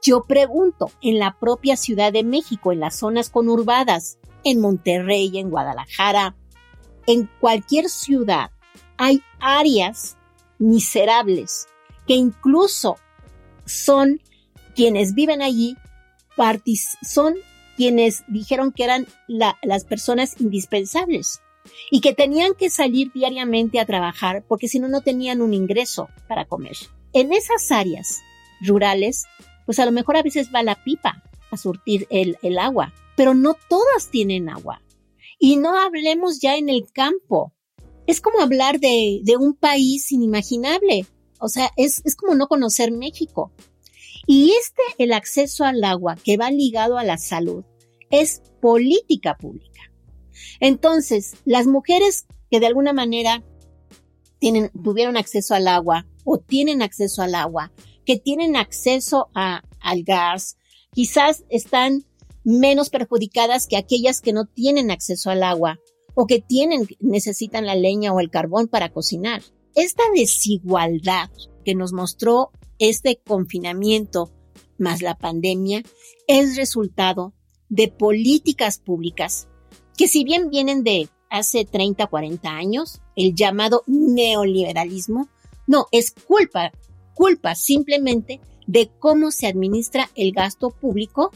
Yo 0.03 0.25
pregunto, 0.25 0.91
en 1.03 1.19
la 1.19 1.39
propia 1.39 1.77
Ciudad 1.77 2.11
de 2.11 2.25
México, 2.25 2.73
en 2.73 2.81
las 2.81 2.97
zonas 2.97 3.29
conurbadas, 3.29 4.19
en 4.43 4.61
Monterrey, 4.61 5.31
en 5.39 5.51
Guadalajara, 5.51 6.35
en 7.07 7.29
cualquier 7.39 7.91
ciudad, 7.91 8.51
hay 8.97 9.23
áreas 9.41 10.17
miserables 10.59 11.69
que 12.07 12.15
incluso 12.15 12.97
son 13.67 14.23
quienes 14.75 15.15
viven 15.15 15.43
allí, 15.43 15.77
son 17.03 17.35
quienes 17.77 18.25
dijeron 18.29 18.73
que 18.73 18.85
eran 18.85 19.07
las 19.29 19.85
personas 19.85 20.41
indispensables 20.41 21.43
y 21.91 22.01
que 22.01 22.15
tenían 22.15 22.55
que 22.55 22.71
salir 22.71 23.13
diariamente 23.13 23.81
a 23.81 23.87
trabajar 23.87 24.45
porque 24.49 24.69
si 24.69 24.79
no, 24.79 24.89
no 24.89 25.01
tenían 25.01 25.43
un 25.43 25.55
ingreso 25.55 26.09
para 26.29 26.45
comer. 26.45 26.77
En 27.13 27.33
esas 27.33 27.71
áreas 27.71 28.21
rurales, 28.61 29.25
pues 29.67 29.79
a 29.79 29.87
lo 29.87 29.93
mejor 29.93 30.17
a 30.17 30.23
veces 30.23 30.51
va 30.55 30.63
la 30.63 30.83
pipa 30.83 31.23
a 31.51 31.57
surtir 31.57 32.07
el, 32.11 32.59
agua, 32.59 32.93
pero 33.17 33.35
no 33.35 33.57
todas 33.69 34.11
tienen 34.11 34.49
agua. 34.49 34.83
Y 35.39 35.57
no 35.57 35.79
hablemos 35.79 36.41
ya 36.41 36.57
en 36.57 36.69
el 36.69 36.91
campo. 36.93 37.53
Es 38.07 38.21
como 38.21 38.41
hablar 38.41 38.79
de, 38.79 39.23
un 39.39 39.55
país 39.55 40.13
inimaginable. 40.13 41.07
O 41.41 41.49
sea, 41.49 41.71
es, 41.77 42.03
es 42.05 42.15
como 42.15 42.35
no 42.35 42.47
conocer 42.47 42.93
México. 42.93 43.53
Y 44.27 44.53
este, 44.53 44.83
el 44.99 45.13
acceso 45.13 45.65
al 45.65 45.83
agua 45.83 46.17
que 46.23 46.37
va 46.37 46.51
ligado 46.51 46.99
a 46.99 47.05
la 47.05 47.17
salud, 47.17 47.65
es 48.11 48.43
política 48.61 49.37
pública. 49.37 49.70
Entonces, 50.61 51.35
las 51.45 51.67
mujeres 51.67 52.27
que 52.51 52.61
de 52.61 52.67
alguna 52.67 52.93
manera 52.93 53.43
tienen, 54.39 54.71
tuvieron 54.83 55.17
acceso 55.17 55.55
al 55.55 55.69
agua 55.69 56.07
o 56.25 56.39
tienen 56.39 56.83
acceso 56.83 57.23
al 57.23 57.35
agua, 57.35 57.73
que 58.05 58.19
tienen 58.19 58.57
acceso 58.57 59.29
a, 59.35 59.63
al 59.81 60.03
gas, 60.03 60.57
quizás 60.93 61.45
están 61.49 62.05
menos 62.45 62.91
perjudicadas 62.91 63.67
que 63.67 63.77
aquellas 63.77 64.21
que 64.21 64.33
no 64.33 64.47
tienen 64.47 64.91
acceso 64.91 65.31
al 65.31 65.43
agua 65.43 65.79
o 66.15 66.27
que 66.27 66.41
tienen, 66.41 66.89
necesitan 66.99 67.67
la 67.67 67.75
leña 67.75 68.13
o 68.13 68.21
el 68.21 68.31
carbón 68.31 68.69
para 68.69 68.93
cocinar. 68.93 69.43
Esta 69.75 70.03
desigualdad 70.15 71.31
que 71.65 71.75
nos 71.75 71.93
mostró 71.93 72.51
este 72.79 73.21
confinamiento 73.25 74.33
más 74.79 75.03
la 75.03 75.17
pandemia 75.17 75.83
es 76.27 76.57
resultado 76.57 77.35
de 77.69 77.89
políticas 77.89 78.79
públicas 78.79 79.50
que 80.01 80.09
si 80.09 80.25
bien 80.25 80.49
vienen 80.49 80.83
de 80.83 81.11
hace 81.29 81.67
30, 81.67 82.07
40 82.07 82.49
años, 82.49 83.03
el 83.17 83.35
llamado 83.35 83.83
neoliberalismo, 83.87 85.29
no, 85.67 85.89
es 85.93 86.13
culpa, 86.13 86.73
culpa 87.13 87.55
simplemente 87.55 88.41
de 88.67 88.91
cómo 88.99 89.31
se 89.31 89.47
administra 89.47 90.09
el 90.15 90.33
gasto 90.33 90.71
público, 90.71 91.33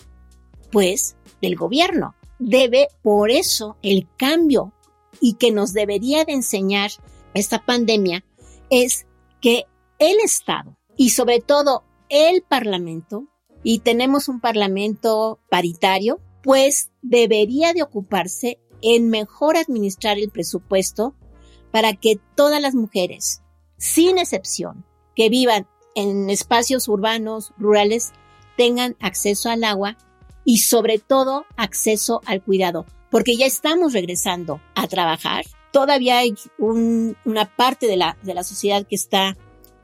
pues 0.72 1.14
del 1.42 1.56
gobierno. 1.56 2.14
Debe 2.38 2.88
por 3.02 3.30
eso 3.30 3.76
el 3.82 4.08
cambio 4.16 4.72
y 5.20 5.34
que 5.34 5.52
nos 5.52 5.74
debería 5.74 6.24
de 6.24 6.32
enseñar 6.32 6.90
esta 7.34 7.66
pandemia 7.66 8.24
es 8.70 9.04
que 9.42 9.64
el 9.98 10.16
Estado 10.24 10.78
y 10.96 11.10
sobre 11.10 11.40
todo 11.40 11.84
el 12.08 12.40
Parlamento 12.40 13.26
y 13.62 13.80
tenemos 13.80 14.28
un 14.28 14.40
parlamento 14.40 15.38
paritario, 15.50 16.18
pues 16.44 16.90
debería 17.00 17.72
de 17.72 17.82
ocuparse 17.82 18.60
en 18.82 19.08
mejor 19.08 19.56
administrar 19.56 20.18
el 20.18 20.30
presupuesto 20.30 21.16
para 21.72 21.94
que 21.94 22.20
todas 22.36 22.60
las 22.60 22.74
mujeres, 22.74 23.42
sin 23.78 24.18
excepción, 24.18 24.84
que 25.16 25.30
vivan 25.30 25.66
en 25.94 26.28
espacios 26.28 26.86
urbanos, 26.86 27.52
rurales, 27.56 28.12
tengan 28.58 28.94
acceso 29.00 29.48
al 29.48 29.64
agua 29.64 29.96
y 30.44 30.58
sobre 30.58 30.98
todo 30.98 31.46
acceso 31.56 32.20
al 32.26 32.42
cuidado, 32.44 32.84
porque 33.10 33.36
ya 33.36 33.46
estamos 33.46 33.94
regresando 33.94 34.60
a 34.74 34.86
trabajar. 34.86 35.46
Todavía 35.72 36.18
hay 36.18 36.34
una 36.58 37.56
parte 37.56 37.86
de 37.86 37.96
la, 37.96 38.18
de 38.22 38.34
la 38.34 38.44
sociedad 38.44 38.86
que 38.86 38.96
está 38.96 39.36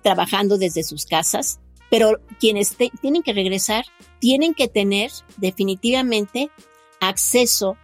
trabajando 0.02 0.58
desde 0.58 0.82
sus 0.82 1.06
casas, 1.06 1.58
pero 1.90 2.20
quienes 2.38 2.76
tienen 3.00 3.22
que 3.22 3.32
regresar 3.32 3.84
tienen 4.20 4.54
que 4.54 4.68
tener 4.68 5.10
definitivamente 5.38 6.50
acceso 7.00 7.76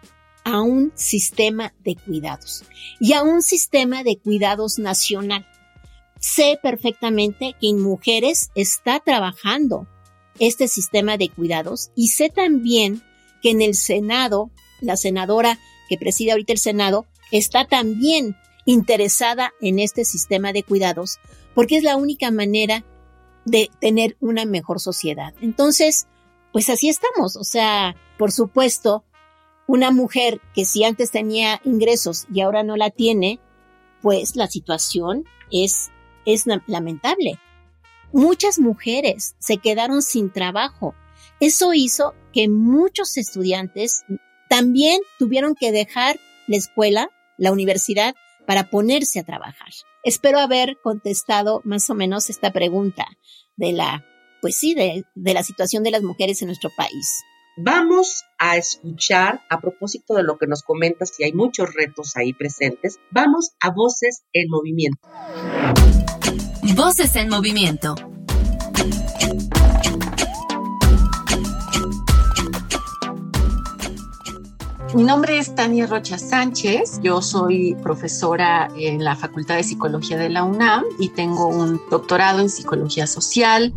a 0.45 0.61
un 0.61 0.93
sistema 0.95 1.75
de 1.83 1.97
cuidados 1.97 2.63
y 3.01 3.15
a 3.15 3.23
un 3.23 3.43
sistema 3.43 4.05
de 4.05 4.17
cuidados 4.17 4.79
nacional. 4.79 5.45
Sé 6.21 6.59
perfectamente 6.63 7.57
que 7.61 7.69
en 7.69 7.81
mujeres 7.81 8.51
está 8.55 9.01
trabajando 9.01 9.89
este 10.39 10.69
sistema 10.69 11.17
de 11.17 11.31
cuidados 11.31 11.91
y 11.97 12.09
sé 12.09 12.29
también 12.29 13.03
que 13.43 13.51
en 13.51 13.61
el 13.61 13.75
Senado, 13.75 14.51
la 14.81 14.97
senadora 14.97 15.59
que 15.89 15.99
preside 15.99 16.33
ahorita 16.33 16.53
el 16.53 16.59
Senado, 16.59 17.07
está 17.33 17.67
también 17.67 18.37
interesada 18.67 19.53
en 19.61 19.79
este 19.79 20.05
sistema 20.05 20.53
de 20.53 20.63
cuidados 20.63 21.19
porque 21.55 21.77
es 21.77 21.83
la 21.83 21.97
única 21.97 22.31
manera 22.31 22.85
de 23.47 23.71
tener 23.81 24.17
una 24.21 24.45
mejor 24.45 24.81
sociedad. 24.81 25.35
Entonces, 25.41 26.07
pues 26.57 26.71
así 26.71 26.89
estamos. 26.89 27.37
O 27.37 27.45
sea, 27.45 27.95
por 28.17 28.33
supuesto, 28.33 29.05
una 29.67 29.91
mujer 29.91 30.41
que 30.55 30.65
si 30.65 30.85
antes 30.85 31.11
tenía 31.11 31.61
ingresos 31.65 32.25
y 32.33 32.41
ahora 32.41 32.63
no 32.63 32.79
la 32.79 32.89
tiene, 32.89 33.41
pues 34.01 34.37
la 34.37 34.47
situación 34.47 35.27
es, 35.53 35.91
es 36.25 36.47
lamentable. 36.67 37.39
Muchas 38.11 38.59
mujeres 38.59 39.37
se 39.39 39.59
quedaron 39.59 40.01
sin 40.01 40.33
trabajo. 40.33 40.95
Eso 41.41 41.75
hizo 41.75 42.15
que 42.33 42.49
muchos 42.49 43.19
estudiantes 43.19 44.07
también 44.49 45.03
tuvieron 45.19 45.57
que 45.57 45.73
dejar 45.73 46.19
la 46.47 46.57
escuela, 46.57 47.11
la 47.37 47.53
universidad, 47.53 48.15
para 48.47 48.71
ponerse 48.71 49.21
a 49.21 49.25
trabajar. 49.25 49.69
Espero 50.03 50.39
haber 50.39 50.79
contestado 50.83 51.61
más 51.65 51.91
o 51.91 51.95
menos 51.95 52.31
esta 52.31 52.51
pregunta 52.51 53.07
de 53.57 53.73
la, 53.73 54.07
pues 54.41 54.57
sí, 54.57 54.75
de, 54.75 55.05
de 55.15 55.35
la 55.35 55.43
situación 55.43 55.83
de 55.83 55.91
las 55.91 56.03
mujeres 56.03 56.43
en 56.43 56.49
nuestro 56.49 56.71
país. 56.77 57.23
Vamos 57.59 58.25
a 58.39 58.59
escuchar, 58.59 59.41
a 59.49 59.61
propósito 59.61 60.15
de 60.15 60.23
lo 60.23 60.37
que 60.37 60.47
nos 60.47 60.63
comentas, 60.63 61.19
y 61.19 61.25
hay 61.25 61.33
muchos 61.33 61.73
retos 61.73 62.15
ahí 62.17 62.35
presentes, 62.35 62.99
vamos 63.11 63.53
a 63.61 63.71
Voces 63.71 64.25
en 64.35 64.51
Movimiento. 64.51 65.01
Voces 66.75 67.17
en 67.17 67.31
Movimiento. 67.31 67.95
Mi 74.95 75.05
nombre 75.05 75.37
es 75.39 75.55
Tania 75.55 75.87
Rocha 75.87 76.17
Sánchez, 76.17 77.01
yo 77.03 77.21
soy 77.21 77.75
profesora 77.83 78.71
en 78.77 79.05
la 79.05 79.15
Facultad 79.15 79.57
de 79.57 79.63
Psicología 79.63 80.17
de 80.17 80.31
la 80.31 80.45
UNAM 80.45 80.85
y 80.99 81.11
tengo 81.11 81.49
un 81.49 81.81
doctorado 81.91 82.41
en 82.41 82.49
Psicología 82.49 83.07
Social. 83.07 83.75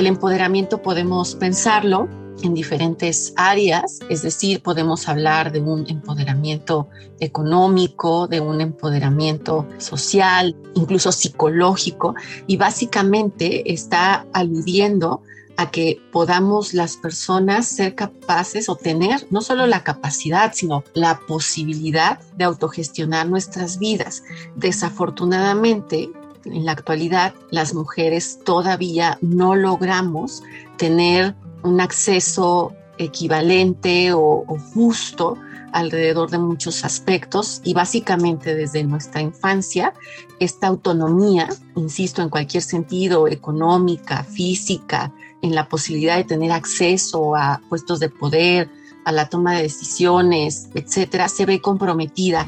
El 0.00 0.06
empoderamiento 0.06 0.80
podemos 0.80 1.34
pensarlo 1.34 2.08
en 2.42 2.54
diferentes 2.54 3.34
áreas, 3.36 4.00
es 4.08 4.22
decir, 4.22 4.62
podemos 4.62 5.06
hablar 5.10 5.52
de 5.52 5.60
un 5.60 5.84
empoderamiento 5.90 6.88
económico, 7.20 8.26
de 8.26 8.40
un 8.40 8.62
empoderamiento 8.62 9.68
social, 9.76 10.56
incluso 10.72 11.12
psicológico, 11.12 12.14
y 12.46 12.56
básicamente 12.56 13.74
está 13.74 14.24
aludiendo 14.32 15.20
a 15.58 15.70
que 15.70 16.00
podamos 16.10 16.72
las 16.72 16.96
personas 16.96 17.68
ser 17.68 17.94
capaces 17.94 18.70
o 18.70 18.76
tener 18.76 19.26
no 19.28 19.42
solo 19.42 19.66
la 19.66 19.84
capacidad, 19.84 20.54
sino 20.54 20.82
la 20.94 21.20
posibilidad 21.28 22.20
de 22.38 22.44
autogestionar 22.44 23.28
nuestras 23.28 23.78
vidas. 23.78 24.22
Desafortunadamente, 24.56 26.10
en 26.52 26.64
la 26.64 26.72
actualidad, 26.72 27.34
las 27.50 27.74
mujeres 27.74 28.40
todavía 28.44 29.18
no 29.20 29.54
logramos 29.54 30.42
tener 30.76 31.34
un 31.62 31.80
acceso 31.80 32.74
equivalente 32.98 34.12
o, 34.12 34.44
justo 34.74 35.36
alrededor 35.72 36.30
de 36.30 36.38
muchos 36.38 36.84
aspectos 36.84 37.60
y 37.64 37.74
básicamente 37.74 38.54
desde 38.54 38.82
nuestra 38.82 39.20
infancia 39.20 39.94
esta 40.40 40.66
autonomía, 40.66 41.48
insisto, 41.76 42.22
en 42.22 42.28
cualquier 42.28 42.62
sentido, 42.62 43.28
económica, 43.28 44.24
física, 44.24 45.12
en 45.42 45.54
la 45.54 45.68
posibilidad 45.68 46.16
de 46.16 46.24
tener 46.24 46.50
acceso 46.50 47.36
a 47.36 47.60
puestos 47.68 48.00
de 48.00 48.10
poder, 48.10 48.68
a 49.04 49.12
la 49.12 49.28
toma 49.28 49.54
de 49.56 49.62
decisiones, 49.62 50.68
etcétera, 50.74 51.28
se 51.28 51.46
ve 51.46 51.60
comprometida. 51.60 52.46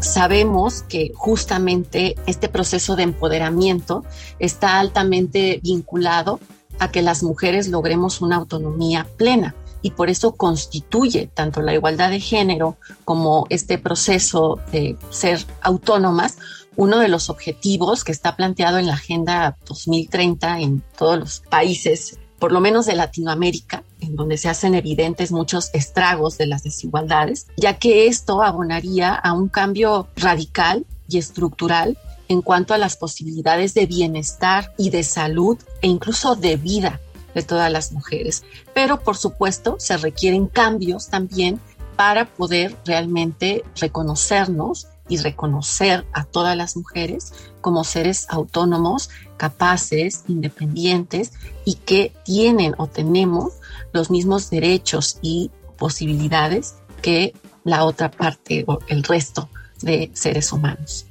Sabemos 0.00 0.82
que 0.82 1.12
justamente 1.14 2.16
este 2.26 2.48
proceso 2.48 2.96
de 2.96 3.02
empoderamiento 3.02 4.04
está 4.38 4.80
altamente 4.80 5.60
vinculado 5.62 6.40
a 6.78 6.90
que 6.90 7.02
las 7.02 7.22
mujeres 7.22 7.68
logremos 7.68 8.20
una 8.20 8.36
autonomía 8.36 9.06
plena 9.16 9.54
y 9.82 9.92
por 9.92 10.10
eso 10.10 10.32
constituye 10.32 11.30
tanto 11.32 11.62
la 11.62 11.74
igualdad 11.74 12.10
de 12.10 12.20
género 12.20 12.76
como 13.04 13.46
este 13.50 13.78
proceso 13.78 14.58
de 14.72 14.96
ser 15.10 15.44
autónomas 15.62 16.38
uno 16.76 16.98
de 16.98 17.08
los 17.08 17.28
objetivos 17.28 18.04
que 18.04 18.12
está 18.12 18.36
planteado 18.36 18.78
en 18.78 18.86
la 18.86 18.94
Agenda 18.94 19.58
2030 19.66 20.60
en 20.60 20.82
todos 20.96 21.18
los 21.18 21.40
países, 21.40 22.18
por 22.40 22.50
lo 22.50 22.60
menos 22.60 22.86
de 22.86 22.94
Latinoamérica, 22.96 23.84
en 24.00 24.16
donde 24.16 24.38
se 24.38 24.48
hacen 24.48 24.74
evidentes 24.74 25.30
muchos 25.30 25.70
estragos 25.74 26.38
de 26.38 26.46
las 26.46 26.64
desigualdades, 26.64 27.46
ya 27.56 27.78
que 27.78 28.06
esto 28.06 28.42
abonaría 28.42 29.14
a 29.14 29.34
un 29.34 29.48
cambio 29.48 30.08
radical 30.16 30.86
y 31.06 31.18
estructural 31.18 31.98
en 32.28 32.42
cuanto 32.42 32.74
a 32.74 32.78
las 32.78 32.96
posibilidades 32.96 33.74
de 33.74 33.86
bienestar 33.86 34.72
y 34.78 34.90
de 34.90 35.02
salud 35.02 35.58
e 35.82 35.88
incluso 35.88 36.34
de 36.34 36.56
vida 36.56 37.00
de 37.34 37.42
todas 37.42 37.70
las 37.70 37.92
mujeres. 37.92 38.42
Pero 38.74 39.00
por 39.00 39.16
supuesto 39.16 39.76
se 39.78 39.96
requieren 39.98 40.46
cambios 40.46 41.08
también 41.08 41.60
para 41.96 42.24
poder 42.24 42.74
realmente 42.86 43.64
reconocernos 43.76 44.86
y 45.10 45.18
reconocer 45.18 46.06
a 46.14 46.24
todas 46.24 46.56
las 46.56 46.76
mujeres 46.76 47.34
como 47.60 47.84
seres 47.84 48.26
autónomos, 48.30 49.10
capaces, 49.36 50.24
independientes 50.28 51.32
y 51.66 51.74
que 51.74 52.14
tienen 52.24 52.74
o 52.78 52.86
tenemos 52.86 53.54
los 53.92 54.10
mismos 54.10 54.48
derechos 54.48 55.18
y 55.20 55.50
posibilidades 55.76 56.76
que 57.02 57.34
la 57.64 57.84
otra 57.84 58.10
parte 58.10 58.64
o 58.66 58.78
el 58.88 59.02
resto 59.02 59.50
de 59.82 60.10
seres 60.14 60.52
humanos. 60.52 61.06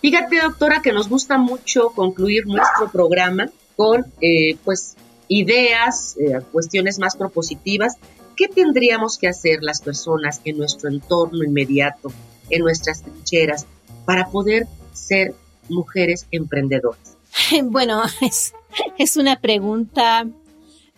Fíjate, 0.00 0.40
doctora, 0.40 0.80
que 0.82 0.92
nos 0.92 1.08
gusta 1.08 1.38
mucho 1.38 1.90
concluir 1.90 2.46
nuestro 2.46 2.88
programa 2.90 3.50
con 3.76 4.06
eh, 4.20 4.56
pues 4.64 4.96
ideas, 5.28 6.16
eh, 6.18 6.40
cuestiones 6.52 6.98
más 6.98 7.16
propositivas. 7.16 7.94
¿Qué 8.36 8.48
tendríamos 8.48 9.18
que 9.18 9.28
hacer 9.28 9.58
las 9.62 9.80
personas 9.80 10.40
en 10.44 10.58
nuestro 10.58 10.88
entorno 10.88 11.44
inmediato, 11.44 12.12
en 12.50 12.62
nuestras 12.62 13.02
trincheras, 13.02 13.66
para 14.04 14.30
poder 14.30 14.66
ser 14.92 15.34
mujeres 15.68 16.26
emprendedoras? 16.30 17.16
Bueno, 17.64 18.02
es, 18.20 18.52
es 18.98 19.16
una 19.16 19.40
pregunta 19.40 20.26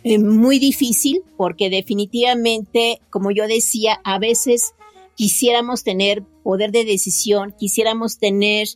eh, 0.03 0.19
muy 0.19 0.59
difícil 0.59 1.23
porque 1.37 1.69
definitivamente, 1.69 3.01
como 3.11 3.31
yo 3.31 3.47
decía, 3.47 4.01
a 4.05 4.19
veces 4.19 4.75
quisiéramos 5.15 5.85
tener 5.85 6.23
poder 6.43 6.73
de 6.73 6.85
decisión, 6.85 7.55
quisiéramos 7.59 8.19
tener 8.19 8.69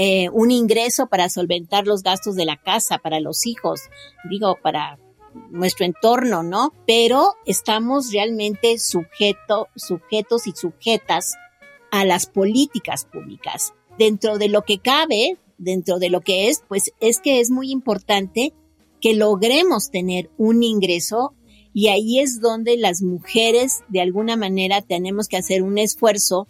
eh, 0.00 0.28
un 0.32 0.52
ingreso 0.52 1.08
para 1.08 1.28
solventar 1.28 1.88
los 1.88 2.04
gastos 2.04 2.36
de 2.36 2.44
la 2.44 2.56
casa, 2.56 2.98
para 2.98 3.18
los 3.18 3.46
hijos, 3.46 3.80
digo, 4.30 4.56
para 4.62 4.96
nuestro 5.50 5.86
entorno, 5.86 6.44
¿no? 6.44 6.72
Pero 6.86 7.34
estamos 7.46 8.12
realmente 8.12 8.78
sujeto, 8.78 9.66
sujetos 9.74 10.46
y 10.46 10.52
sujetas 10.52 11.34
a 11.90 12.04
las 12.04 12.26
políticas 12.26 13.06
públicas. 13.06 13.74
Dentro 13.98 14.38
de 14.38 14.48
lo 14.48 14.62
que 14.62 14.78
cabe, 14.78 15.36
dentro 15.58 15.98
de 15.98 16.10
lo 16.10 16.20
que 16.20 16.48
es, 16.48 16.62
pues 16.68 16.92
es 17.00 17.18
que 17.18 17.40
es 17.40 17.50
muy 17.50 17.72
importante 17.72 18.52
que 19.00 19.14
logremos 19.14 19.90
tener 19.90 20.30
un 20.38 20.62
ingreso 20.62 21.34
y 21.74 21.88
ahí 21.88 22.20
es 22.20 22.40
donde 22.40 22.76
las 22.76 23.02
mujeres 23.02 23.82
de 23.88 24.00
alguna 24.00 24.36
manera 24.36 24.80
tenemos 24.80 25.26
que 25.26 25.38
hacer 25.38 25.64
un 25.64 25.76
esfuerzo 25.76 26.46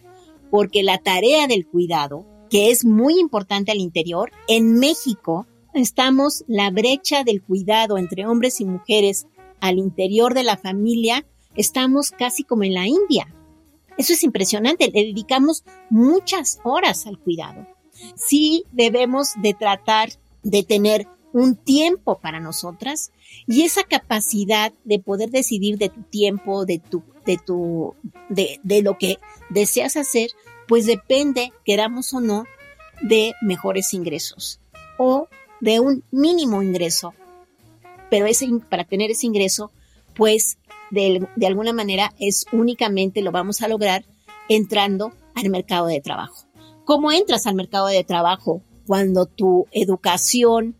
porque 0.51 0.83
la 0.83 0.99
tarea 0.99 1.47
del 1.47 1.65
cuidado 1.65 2.27
que 2.49 2.71
es 2.71 2.85
muy 2.85 3.19
importante 3.19 3.71
al 3.71 3.79
interior. 3.79 4.31
En 4.47 4.79
México 4.79 5.45
estamos 5.73 6.43
la 6.47 6.71
brecha 6.71 7.23
del 7.23 7.41
cuidado 7.41 7.97
entre 7.97 8.25
hombres 8.25 8.59
y 8.61 8.65
mujeres 8.65 9.27
al 9.61 9.77
interior 9.77 10.33
de 10.33 10.43
la 10.43 10.57
familia, 10.57 11.25
estamos 11.55 12.11
casi 12.11 12.43
como 12.43 12.63
en 12.63 12.73
la 12.73 12.87
India. 12.87 13.33
Eso 13.97 14.13
es 14.13 14.23
impresionante, 14.23 14.89
le 14.93 15.05
dedicamos 15.07 15.63
muchas 15.89 16.59
horas 16.63 17.05
al 17.05 17.19
cuidado. 17.19 17.67
Sí 18.15 18.63
debemos 18.71 19.33
de 19.41 19.53
tratar 19.53 20.09
de 20.41 20.63
tener 20.63 21.07
un 21.33 21.55
tiempo 21.55 22.17
para 22.19 22.39
nosotras 22.39 23.11
y 23.45 23.63
esa 23.63 23.83
capacidad 23.83 24.73
de 24.85 24.99
poder 24.99 25.29
decidir 25.29 25.77
de 25.77 25.89
tu 25.89 26.01
tiempo, 26.03 26.65
de 26.65 26.79
tu, 26.79 27.03
de 27.25 27.37
tu, 27.37 27.93
de, 28.29 28.59
de 28.63 28.81
lo 28.81 28.97
que 28.97 29.19
deseas 29.49 29.97
hacer, 29.97 30.31
pues 30.69 30.85
depende, 30.85 31.51
queramos 31.65 32.13
o 32.13 32.21
no, 32.21 32.45
de 33.01 33.33
mejores 33.41 33.91
ingresos 33.93 34.59
o 34.99 35.27
de 35.61 35.79
un 35.79 36.03
mínimo 36.11 36.61
ingreso. 36.61 37.13
Pero 38.11 38.27
para 38.69 38.83
tener 38.83 39.09
ese 39.09 39.25
ingreso, 39.25 39.71
pues 40.13 40.59
de, 40.91 41.27
de 41.35 41.47
alguna 41.47 41.73
manera 41.73 42.13
es 42.19 42.45
únicamente 42.51 43.21
lo 43.21 43.31
vamos 43.31 43.63
a 43.63 43.67
lograr 43.67 44.05
entrando 44.47 45.11
al 45.33 45.49
mercado 45.49 45.87
de 45.87 46.01
trabajo. 46.01 46.45
¿Cómo 46.85 47.11
entras 47.11 47.47
al 47.47 47.55
mercado 47.55 47.87
de 47.87 48.03
trabajo? 48.03 48.61
Cuando 48.85 49.25
tu 49.25 49.65
educación 49.71 50.75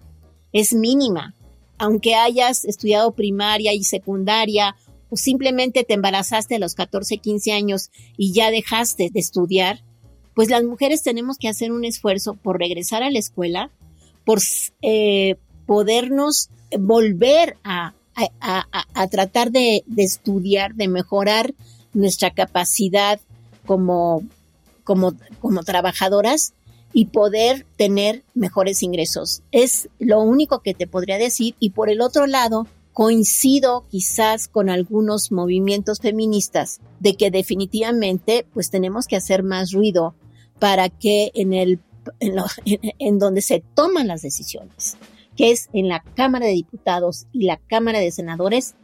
es 0.54 0.74
mínima, 0.74 1.34
aunque 1.80 2.14
hayas 2.14 2.64
estudiado 2.64 3.14
primaria 3.14 3.74
y 3.74 3.84
secundaria 3.84 4.76
o 5.10 5.18
simplemente 5.18 5.84
te 5.84 5.94
embarazaste 5.94 6.56
a 6.56 6.60
los 6.60 6.76
14, 6.76 7.18
15 7.18 7.52
años 7.52 7.92
y 8.18 8.34
ya 8.34 8.52
dejaste 8.52 9.10
de 9.12 9.20
estudiar, 9.20 9.84
pues 10.34 10.50
las 10.50 10.64
mujeres 10.64 11.04
tenemos 11.04 11.38
que 11.38 11.50
hacer 11.50 11.72
un 11.72 11.86
esfuerzo 11.86 12.36
por 12.36 12.60
regresar 12.60 13.04
a 13.04 13.10
la 13.10 13.20
escuela, 13.20 13.72
por 14.24 14.40
eh, 14.82 15.36
podernos 15.66 16.50
volver 16.80 17.58
a, 17.64 17.94
tratar 19.10 19.52
de, 19.52 19.84
estudiar, 19.98 20.76
de 20.76 20.88
mejorar 20.88 21.54
nuestra 21.94 22.32
capacidad 22.32 23.20
como, 23.66 24.24
como 24.84 25.64
trabajadoras 25.66 26.54
y 26.94 27.06
poder 27.06 27.66
tener 27.78 28.24
mejores 28.34 28.84
ingresos. 28.84 29.44
Es 29.52 29.90
lo 30.00 30.22
único 30.22 30.60
que 30.60 30.74
te 30.74 30.88
podría 30.88 31.18
decir. 31.18 31.56
Y 31.60 31.72
por 31.72 31.90
el 31.90 32.02
otro 32.02 32.26
lado, 32.26 32.68
coincido 33.00 33.86
quizás 33.90 34.50
con 34.50 34.70
algunos 34.70 35.32
movimientos 35.32 36.00
feministas 36.02 36.82
de 37.00 37.16
que 37.16 37.32
definitivamente 37.32 38.46
pues 38.54 38.70
tenemos 38.70 39.08
que 39.08 39.16
hacer 39.16 39.42
más 39.42 39.72
ruido 39.72 40.16
para 40.60 40.90
que 40.90 41.32
en 41.34 41.54
el 41.54 41.80
en, 43.00 43.18
donde 43.18 43.42
se 43.42 43.64
toman 43.74 44.10
las 44.10 44.22
decisiones, 44.22 44.98
que 45.38 45.52
es 45.52 45.70
en 45.72 45.88
la 45.88 46.04
Cámara 46.04 46.48
de 46.48 46.52
Diputados 46.52 47.28
y 47.32 47.46
la 47.46 47.56
Cámara 47.70 48.00
de 48.00 48.12
Senadores, 48.12 48.76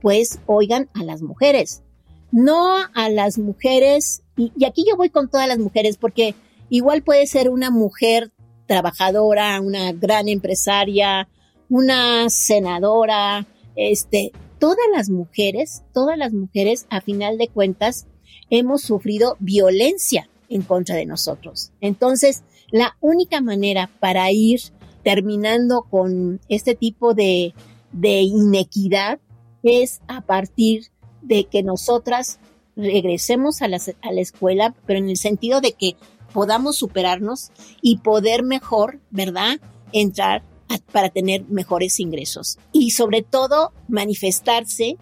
pues 0.00 0.38
oigan 0.46 0.88
a 0.94 1.02
las 1.02 1.22
mujeres, 1.22 1.82
no 2.30 2.76
a 2.94 3.08
las 3.08 3.38
mujeres, 3.38 4.22
y, 4.36 4.52
y 4.56 4.66
aquí 4.66 4.84
yo 4.88 4.96
voy 4.96 5.10
con 5.10 5.28
todas 5.28 5.48
las 5.48 5.58
mujeres 5.58 5.96
porque 5.96 6.36
igual 6.68 7.02
puede 7.02 7.26
ser 7.26 7.50
una 7.50 7.72
mujer 7.72 8.30
trabajadora, 8.66 9.60
una 9.60 9.90
gran 9.90 10.28
empresaria, 10.28 11.26
una 11.68 12.30
senadora, 12.30 13.48
este, 13.76 14.32
todas 14.58 14.86
las 14.94 15.10
mujeres, 15.10 15.82
todas 15.92 16.16
las 16.16 16.32
mujeres, 16.32 16.86
a 16.90 17.00
final 17.00 17.38
de 17.38 17.48
cuentas, 17.48 18.06
hemos 18.50 18.82
sufrido 18.82 19.36
violencia 19.40 20.28
en 20.48 20.62
contra 20.62 20.96
de 20.96 21.06
nosotros. 21.06 21.70
Entonces, 21.80 22.44
la 22.70 22.96
única 23.00 23.40
manera 23.40 23.90
para 24.00 24.30
ir 24.30 24.60
terminando 25.02 25.86
con 25.90 26.40
este 26.48 26.74
tipo 26.74 27.14
de, 27.14 27.54
inequidad 28.02 29.20
es 29.62 30.00
a 30.08 30.22
partir 30.22 30.86
de 31.22 31.44
que 31.44 31.62
nosotras 31.62 32.38
regresemos 32.76 33.62
a 33.62 33.68
la, 33.68 33.78
a 34.02 34.12
la 34.12 34.20
escuela, 34.20 34.74
pero 34.86 34.98
en 34.98 35.08
el 35.08 35.16
sentido 35.16 35.60
de 35.60 35.72
que 35.72 35.96
podamos 36.32 36.76
superarnos 36.76 37.52
y 37.80 37.98
poder 37.98 38.42
mejor, 38.42 38.98
¿verdad? 39.10 39.60
Entrar 39.92 40.42
para 40.80 41.10
tener 41.10 41.44
mejores 41.48 42.00
ingresos. 42.00 42.58
Y 42.72 42.90
sobre 42.90 43.22
todo 43.22 43.72
manifestarse 43.88 44.96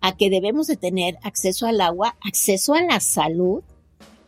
a 0.00 0.16
que 0.16 0.30
debemos 0.30 0.66
de 0.66 0.76
tener 0.76 1.18
acceso 1.22 1.66
al 1.66 1.80
agua, 1.80 2.16
acceso 2.24 2.74
a 2.74 2.82
la 2.82 3.00
salud, 3.00 3.62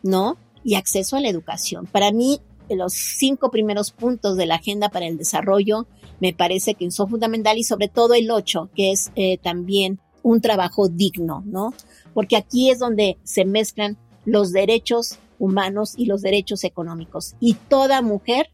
¿no? 0.03 0.37
Y 0.63 0.75
acceso 0.75 1.15
a 1.15 1.21
la 1.21 1.29
educación. 1.29 1.85
Para 1.85 2.11
mí, 2.11 2.41
los 2.69 2.93
cinco 2.93 3.51
primeros 3.51 3.91
puntos 3.91 4.37
de 4.37 4.45
la 4.45 4.55
Agenda 4.55 4.89
para 4.89 5.07
el 5.07 5.17
Desarrollo 5.17 5.87
me 6.19 6.33
parece 6.33 6.75
que 6.75 6.89
son 6.91 7.09
fundamentales 7.09 7.61
y 7.61 7.63
sobre 7.63 7.87
todo 7.87 8.13
el 8.13 8.29
ocho, 8.29 8.69
que 8.75 8.91
es 8.91 9.11
eh, 9.15 9.37
también 9.37 9.99
un 10.23 10.41
trabajo 10.41 10.87
digno, 10.87 11.43
¿no? 11.45 11.73
Porque 12.13 12.37
aquí 12.37 12.69
es 12.69 12.79
donde 12.79 13.17
se 13.23 13.45
mezclan 13.45 13.97
los 14.25 14.51
derechos 14.51 15.17
humanos 15.39 15.93
y 15.97 16.05
los 16.05 16.21
derechos 16.21 16.63
económicos. 16.63 17.35
Y 17.39 17.55
toda 17.55 18.01
mujer 18.01 18.51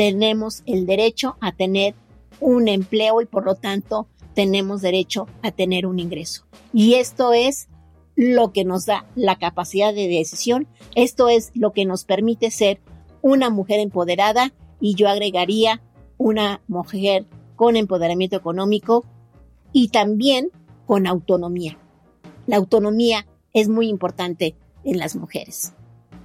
tenemos 0.00 0.62
el 0.64 0.86
derecho 0.86 1.36
a 1.42 1.52
tener 1.52 1.94
un 2.40 2.68
empleo 2.68 3.20
y 3.20 3.26
por 3.26 3.44
lo 3.44 3.54
tanto 3.54 4.08
tenemos 4.34 4.80
derecho 4.80 5.26
a 5.42 5.50
tener 5.50 5.84
un 5.84 5.98
ingreso. 5.98 6.46
Y 6.72 6.94
esto 6.94 7.34
es 7.34 7.68
lo 8.16 8.50
que 8.50 8.64
nos 8.64 8.86
da 8.86 9.04
la 9.14 9.36
capacidad 9.36 9.92
de 9.92 10.08
decisión, 10.08 10.66
esto 10.94 11.28
es 11.28 11.50
lo 11.52 11.74
que 11.74 11.84
nos 11.84 12.04
permite 12.04 12.50
ser 12.50 12.80
una 13.20 13.50
mujer 13.50 13.78
empoderada 13.78 14.54
y 14.80 14.94
yo 14.94 15.06
agregaría 15.06 15.82
una 16.16 16.62
mujer 16.66 17.26
con 17.54 17.76
empoderamiento 17.76 18.36
económico 18.36 19.04
y 19.70 19.88
también 19.88 20.48
con 20.86 21.06
autonomía. 21.06 21.76
La 22.46 22.56
autonomía 22.56 23.26
es 23.52 23.68
muy 23.68 23.88
importante 23.88 24.56
en 24.82 24.96
las 24.96 25.14
mujeres. 25.14 25.74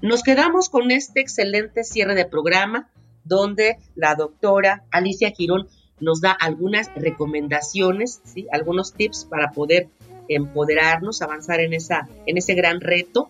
Nos 0.01 0.23
quedamos 0.23 0.69
con 0.69 0.91
este 0.91 1.19
excelente 1.19 1.83
cierre 1.83 2.15
de 2.15 2.23
programa 2.23 2.89
donde 3.25 3.77
la 3.95 4.15
doctora 4.15 4.85
Alicia 4.91 5.31
Girón 5.31 5.67
nos 5.99 6.21
da 6.21 6.31
algunas 6.31 6.93
recomendaciones, 6.95 8.21
¿sí? 8.23 8.47
algunos 8.51 8.93
tips 8.93 9.25
para 9.25 9.51
poder 9.51 9.89
empoderarnos, 10.27 11.21
avanzar 11.21 11.59
en, 11.59 11.73
esa, 11.73 12.07
en 12.25 12.37
ese 12.37 12.53
gran 12.53 12.81
reto. 12.81 13.29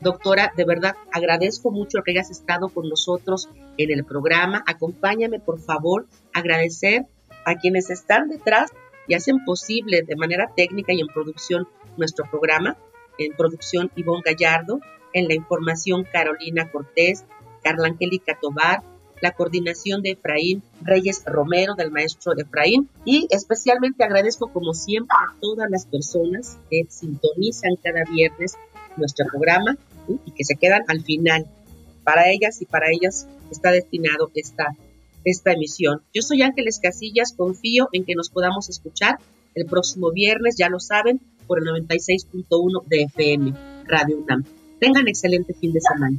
Doctora, 0.00 0.52
de 0.56 0.64
verdad 0.64 0.96
agradezco 1.12 1.70
mucho 1.70 2.02
que 2.02 2.10
hayas 2.10 2.30
estado 2.30 2.68
con 2.68 2.88
nosotros 2.88 3.48
en 3.76 3.90
el 3.90 4.04
programa. 4.04 4.64
Acompáñame, 4.66 5.38
por 5.38 5.60
favor, 5.60 6.06
agradecer 6.32 7.06
a 7.44 7.56
quienes 7.56 7.90
están 7.90 8.28
detrás 8.28 8.70
y 9.06 9.14
hacen 9.14 9.44
posible 9.44 10.02
de 10.02 10.16
manera 10.16 10.50
técnica 10.56 10.92
y 10.92 11.00
en 11.00 11.08
producción 11.08 11.68
nuestro 11.96 12.28
programa. 12.30 12.76
En 13.18 13.32
producción, 13.36 13.90
Ivonne 13.94 14.22
Gallardo, 14.24 14.80
en 15.12 15.28
la 15.28 15.34
información 15.34 16.04
Carolina 16.10 16.70
Cortés, 16.70 17.24
Carla 17.62 17.88
Angélica 17.88 18.38
Tobar, 18.40 18.82
la 19.22 19.30
coordinación 19.30 20.02
de 20.02 20.10
Efraín 20.10 20.62
Reyes 20.82 21.22
Romero, 21.24 21.74
del 21.74 21.92
maestro 21.92 22.36
Efraín, 22.36 22.88
y 23.04 23.28
especialmente 23.30 24.04
agradezco 24.04 24.52
como 24.52 24.74
siempre 24.74 25.16
a 25.16 25.40
todas 25.40 25.70
las 25.70 25.86
personas 25.86 26.58
que 26.68 26.84
sintonizan 26.88 27.76
cada 27.82 28.02
viernes 28.04 28.56
nuestro 28.96 29.24
programa 29.26 29.78
y 30.26 30.32
que 30.32 30.44
se 30.44 30.56
quedan 30.56 30.82
al 30.88 31.02
final. 31.04 31.46
Para 32.02 32.30
ellas 32.30 32.60
y 32.60 32.66
para 32.66 32.88
ellas 32.90 33.28
está 33.50 33.70
destinado 33.70 34.28
esta, 34.34 34.76
esta 35.24 35.52
emisión. 35.52 36.02
Yo 36.12 36.22
soy 36.22 36.42
Ángeles 36.42 36.80
Casillas, 36.82 37.32
confío 37.32 37.88
en 37.92 38.04
que 38.04 38.16
nos 38.16 38.28
podamos 38.28 38.68
escuchar 38.68 39.18
el 39.54 39.66
próximo 39.66 40.10
viernes, 40.10 40.56
ya 40.58 40.68
lo 40.68 40.80
saben, 40.80 41.20
por 41.46 41.60
el 41.60 41.64
96.1 41.66 42.84
de 42.86 43.02
FM, 43.02 43.54
Radio 43.86 44.18
UNAM. 44.18 44.44
Tengan 44.80 45.06
excelente 45.06 45.54
fin 45.54 45.72
de 45.72 45.80
semana. 45.80 46.18